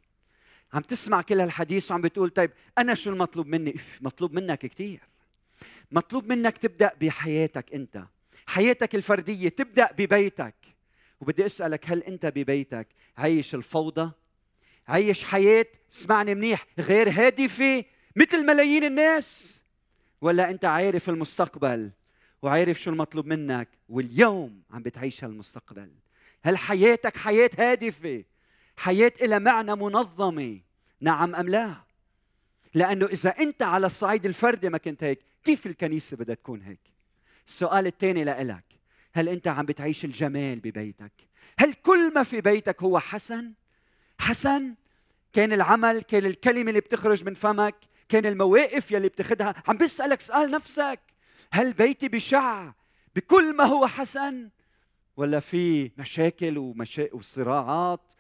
عم 0.73 0.83
تسمع 0.83 1.23
كل 1.23 1.41
هالحديث 1.41 1.91
وعم 1.91 2.01
بتقول 2.01 2.31
طيب 2.31 2.51
أنا 2.79 2.95
شو 2.95 3.11
المطلوب 3.11 3.47
مني؟ 3.47 3.77
مطلوب 4.01 4.33
منك 4.33 4.59
كثير 4.59 5.01
مطلوب 5.93 6.27
منك 6.27 6.59
تبدأ 6.59 6.93
بحياتك 7.01 7.75
أنت. 7.75 8.05
حياتك 8.47 8.95
الفردية 8.95 9.49
تبدأ 9.49 9.93
ببيتك. 9.99 10.55
وبدي 11.21 11.47
أسألك 11.47 11.91
هل 11.91 12.03
أنت 12.03 12.27
ببيتك 12.27 12.89
عايش 13.17 13.55
الفوضى؟ 13.55 14.11
عايش 14.89 15.25
حياة 15.25 15.67
اسمعني 15.93 16.35
منيح 16.35 16.67
غير 16.79 17.11
هادفة 17.11 17.85
مثل 18.17 18.47
ملايين 18.47 18.85
الناس؟ 18.85 19.57
ولا 20.21 20.51
أنت 20.51 20.65
عارف 20.65 21.09
المستقبل 21.09 21.91
وعارف 22.43 22.81
شو 22.81 22.91
المطلوب 22.91 23.27
منك 23.27 23.69
واليوم 23.89 24.63
عم 24.71 24.83
بتعيش 24.83 25.25
هالمستقبل؟ 25.25 25.91
هل 26.43 26.59
حياتك 26.59 27.17
حياة 27.17 27.51
هادفة؟ 27.59 28.25
حياة 28.77 29.13
إلى 29.23 29.39
معنى 29.39 29.77
منظمة؟ 29.77 30.61
نعم 31.01 31.35
أم 31.35 31.49
لا؟ 31.49 31.75
لأنه 32.75 33.07
إذا 33.07 33.31
أنت 33.31 33.63
على 33.63 33.87
الصعيد 33.87 34.27
الفردي 34.27 34.69
ما 34.69 34.79
كنت 34.79 35.05
هيك 35.05 35.21
كيف 35.45 35.67
الكنيسة 35.67 36.17
بدها 36.17 36.35
تكون 36.35 36.63
هيك؟ 36.63 36.81
السؤال 37.47 37.87
الثاني 37.87 38.25
لإلك. 38.25 38.65
هل 39.17 39.29
أنت 39.29 39.49
عم 39.49 39.67
بتعيش 39.67 40.05
الجمال 40.05 40.61
ببيتك؟ 40.61 41.13
هل 41.59 41.73
كل 41.73 42.15
ما 42.15 42.23
في 42.23 42.41
بيتك 42.41 42.83
هو 42.83 42.99
حسن؟ 42.99 43.53
حسن 44.19 44.75
كان 45.33 45.53
العمل 45.53 46.03
كان 46.03 46.27
الكلمة 46.27 46.69
اللي 46.69 46.81
بتخرج 46.81 47.25
من 47.25 47.35
فمك 47.35 47.75
كان 48.09 48.27
المواقف 48.27 48.93
يلي 48.93 49.09
بتاخدها. 49.09 49.55
عم 49.69 49.77
بسألك 49.77 50.21
سؤال 50.21 50.51
نفسك 50.51 51.01
هل 51.53 51.73
بيتي 51.73 52.09
بشع 52.09 52.73
بكل 53.17 53.57
ما 53.57 53.65
هو 53.65 53.87
حسن؟ 53.87 54.51
ولا 55.17 55.41
في 55.41 55.91
مشاكل 55.99 56.59
ومشا... 56.59 57.15
وصراعات 57.15 58.13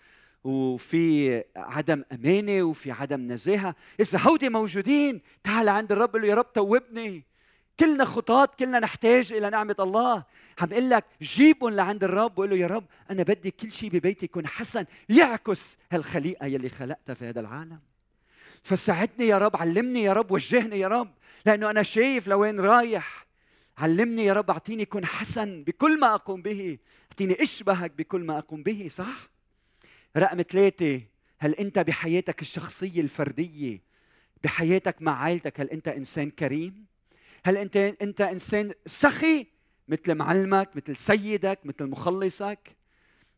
وفي 0.45 1.45
عدم 1.57 2.05
أمانة 2.13 2.63
وفي 2.63 2.91
عدم 2.91 3.33
نزاهة؟ 3.33 3.75
إذا 4.01 4.19
هودي 4.19 4.49
موجودين 4.49 5.21
تعال 5.43 5.69
عند 5.69 5.93
الرب 5.93 6.17
يا 6.17 6.35
رب 6.35 6.53
توبني. 6.53 7.25
كلنا 7.81 8.05
خطاة 8.05 8.49
كلنا 8.59 8.79
نحتاج 8.79 9.33
إلى 9.33 9.51
نعمة 9.51 9.77
الله. 9.81 10.25
عم 10.61 10.73
أقول 10.73 10.91
لك 10.91 11.05
جيبهم 11.23 11.71
لعند 11.71 12.05
الرب 12.05 12.39
وقول 12.39 12.51
له 12.51 12.57
يا 12.57 12.67
رب 12.67 12.85
أنا 13.11 13.23
بدي 13.23 13.51
كل 13.51 13.73
شيء 13.73 13.91
ببيتي 13.91 14.25
يكون 14.25 14.47
حسن 14.47 14.85
يعكس 15.09 15.79
هالخليقة 15.93 16.47
يلي 16.47 16.69
خلقتها 16.69 17.15
في 17.15 17.25
هذا 17.25 17.41
العالم. 17.41 17.81
فساعدني 18.63 19.27
يا 19.27 19.39
رب 19.39 19.57
علمني 19.57 20.03
يا 20.03 20.13
رب 20.13 20.31
وجهني 20.31 20.79
يا 20.81 20.89
رب 20.89 21.15
لأنه 21.47 21.71
أنا 21.71 21.83
شايف 21.83 22.29
لوين 22.29 22.61
رايح. 22.61 23.27
علمني 23.79 24.25
يا 24.25 24.33
رب 24.33 24.51
أعطيني 24.51 24.85
كن 24.85 25.07
حسن 25.07 25.65
بكل 25.65 26.01
ما 26.01 26.15
أقوم 26.15 26.43
به. 26.43 26.79
أعطيني 27.11 27.43
إشبهك 27.43 27.91
بكل 27.91 28.21
ما 28.21 28.39
أقوم 28.39 28.63
به 28.63 28.89
صح؟ 28.91 29.29
رقم 30.17 30.43
ثلاثة 30.43 31.01
هل 31.39 31.55
أنت 31.55 31.79
بحياتك 31.79 32.43
الشخصية 32.43 33.01
الفردية 33.01 33.83
بحياتك 34.45 35.03
مع 35.03 35.23
عائلتك 35.23 35.61
هل 35.61 35.71
أنت 35.71 35.89
إنسان 35.89 36.31
كريم؟ 36.31 36.87
هل 37.47 37.57
انت 37.57 37.77
أنت 37.77 38.21
إنسان 38.21 38.73
سخي 38.87 39.47
مثل 39.89 40.15
معلمك 40.15 40.77
مثل 40.77 40.97
سيدك 40.97 41.59
مثل 41.65 41.87
مخلصك؟ 41.87 42.77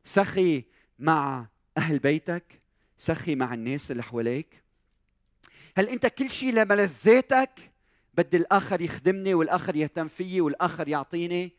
سخي 0.05 0.65
مع 0.99 1.47
أهل 1.77 1.99
بيتك؟ 1.99 2.63
سخي 2.99 3.35
مع 3.35 3.55
الناس 3.55 3.91
اللي 3.91 4.03
حواليك؟ 4.03 4.63
هل 5.77 5.89
أنت 5.89 6.07
كل 6.07 6.31
شيء 6.31 6.53
لملذاتك 6.53 7.51
بدي 8.15 8.37
الآخر 8.37 8.81
يخدمني 8.81 9.35
والآخر 9.35 9.77
يهتم 9.77 10.09
فيي 10.09 10.41
والآخر 10.41 10.89
يعطيني؟ 10.89 11.53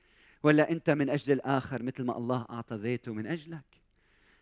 ولا 0.44 0.72
أنت 0.72 0.90
من 0.90 1.10
أجل 1.10 1.34
الآخر 1.34 1.84
مثل 1.84 2.04
ما 2.04 2.18
الله 2.18 2.46
أعطى 2.50 2.76
ذاته 2.76 3.14
من 3.14 3.28
أجلك؟ 3.28 3.66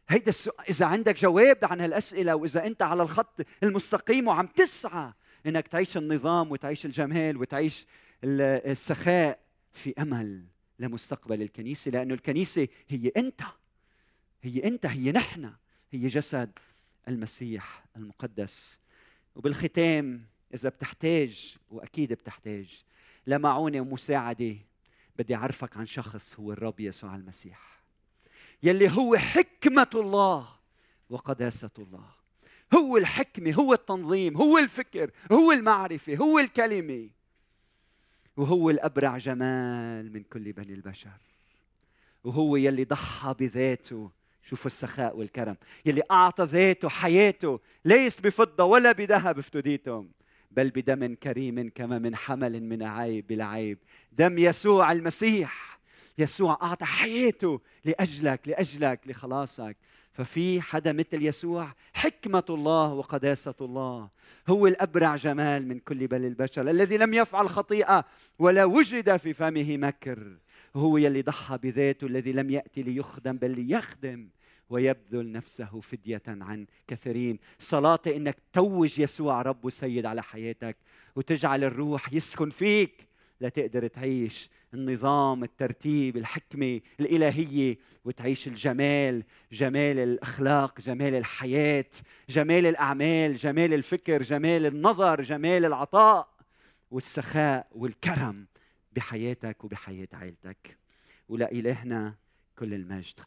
هيدا 0.10 0.30
السؤال 0.30 0.70
إذا 0.70 0.86
عندك 0.86 1.20
جواب 1.20 1.58
عن 1.64 1.82
هالأسئلة 1.82 2.36
وإذا 2.36 2.68
أنت 2.68 2.82
على 2.82 3.04
الخط 3.04 3.40
المستقيم 3.64 4.28
وعم 4.28 4.48
تسعى 4.48 5.14
إنك 5.48 5.68
تعيش 5.68 5.98
النظام 5.98 6.52
وتعيش 6.52 6.86
الجمال 6.86 7.38
وتعيش 7.38 7.86
السخاء 8.24 9.40
في 9.74 9.94
أمل 10.00 10.46
لمستقبل 10.80 11.42
الكنيسة 11.42 11.92
لأنه 11.92 12.14
الكنيسة 12.14 12.68
هي 12.88 13.12
أنت 13.18 13.42
هي 14.42 14.60
أنت 14.60 14.86
هي 14.86 15.12
نحن 15.12 15.54
هي 15.92 16.08
جسد 16.08 16.52
المسيح 17.08 17.86
المقدس. 17.96 18.80
وبالختام 19.36 20.26
إذا 20.54 20.70
بتحتاج 20.70 21.56
وأكيد 21.70 22.14
بتحتاج 22.14 22.84
لمعونه 23.28 23.82
ومساعدة 23.82 24.56
بدي 25.16 25.36
أعرفك 25.36 25.78
عن 25.78 25.86
شخص 25.86 26.40
هو 26.40 26.52
الرب 26.52 26.80
يسوع 26.80 27.16
المسيح 27.16 27.82
يلي 28.64 28.92
هو 28.92 29.18
حكمة 29.18 29.90
الله 29.96 30.48
وقداسة 31.10 31.70
الله. 31.80 32.17
هو 32.74 32.98
الحكمة 32.98 33.54
هو 33.54 33.74
التنظيم 33.74 34.38
هو 34.38 34.58
الفكر 34.58 35.12
هو 35.32 35.52
المعرفة 35.52 36.16
هو 36.16 36.40
الكلمة. 36.40 37.10
وهو 38.38 38.70
الأبرع 38.70 39.18
جمال 39.18 40.14
من 40.14 40.24
كل 40.24 40.52
بني 40.52 40.74
البشر. 40.74 41.18
وهو 42.24 42.56
يلي 42.56 42.84
ضحى 42.84 43.36
بذاته. 43.40 44.12
شوفوا 44.44 44.66
السخاء 44.66 45.18
والكرم. 45.18 45.56
يلي 45.86 46.02
أعطى 46.12 46.44
ذاته 46.44 46.90
حياته 46.90 47.60
ليس 47.86 48.20
بفضة 48.20 48.64
ولا 48.64 48.92
بذهب 48.92 49.40
افتديتم. 49.40 50.08
بل 50.52 50.70
بدم 50.70 51.16
كريم 51.16 51.72
كما 51.76 52.00
من 52.00 52.16
حمل 52.16 52.64
من 52.64 52.84
عيب 52.84 53.28
بلا 53.28 53.46
عيب. 53.46 53.78
دم 54.12 54.38
يسوع 54.38 54.92
المسيح. 54.92 55.80
يسوع 56.18 56.60
أعطى 56.62 56.86
حياته 56.86 57.62
لأجلك 57.86 58.48
لأجلك 58.48 59.00
لخلاصك. 59.06 59.78
ففي 60.18 60.62
حدا 60.62 60.94
مثل 60.94 61.26
يسوع 61.26 61.74
حكمة 61.94 62.44
الله 62.50 62.94
وقداسة 62.94 63.54
الله. 63.62 64.10
هو 64.48 64.68
الأبرع 64.68 65.16
جمال 65.16 65.68
من 65.68 65.80
كل 65.80 66.08
بل 66.08 66.26
البشر 66.26 66.70
الذي 66.70 66.98
لم 66.98 67.14
يفعل 67.14 67.50
خطيئة 67.50 68.06
ولا 68.40 68.66
وجد 68.66 69.18
في 69.18 69.34
فمه 69.34 69.78
مكر. 69.78 70.38
هو 70.76 70.98
يلي 70.98 71.22
ضحى 71.22 71.58
بذاته 71.58 72.08
الذي 72.08 72.32
لم 72.32 72.50
يأتي 72.50 72.84
ليخدم 72.84 73.38
بل 73.38 73.52
ليخدم 73.62 74.30
ويبذل 74.70 75.32
نفسه 75.32 75.80
فدية 75.82 76.24
عن 76.28 76.66
كثيرين. 76.88 77.40
صلاتي 77.60 78.16
إنك 78.16 78.38
توج 78.54 79.00
يسوع 79.00 79.42
رب 79.42 79.66
وسيد 79.66 80.06
على 80.06 80.24
حياتك 80.24 80.78
وتجعل 81.16 81.64
الروح 81.64 82.14
يسكن 82.14 82.50
فيك. 82.50 83.08
لتقدر 83.42 83.88
تعيش 83.88 84.50
النظام 84.74 85.44
الترتيب 85.44 86.18
الحكمة 86.18 86.82
الإلهية 87.00 87.78
وتعيش 88.06 88.48
الجمال 88.48 89.24
جمال 89.52 90.00
الأخلاق 90.00 90.82
جمال 90.82 91.16
الحياة 91.16 91.90
جمال 92.30 92.66
الأعمال 92.66 93.36
جمال 93.36 93.74
الفكر 93.74 94.22
جمال 94.22 94.66
النظر 94.66 95.22
جمال 95.22 95.66
العطاء 95.66 96.30
والسخاء 96.92 97.68
والكرم 97.72 98.48
بحياتك 98.92 99.64
وبحياة 99.64 100.08
عائلتك. 100.14 100.78
ولإلهنا 101.30 102.16
كل 102.56 102.74
المجد. 102.74 103.20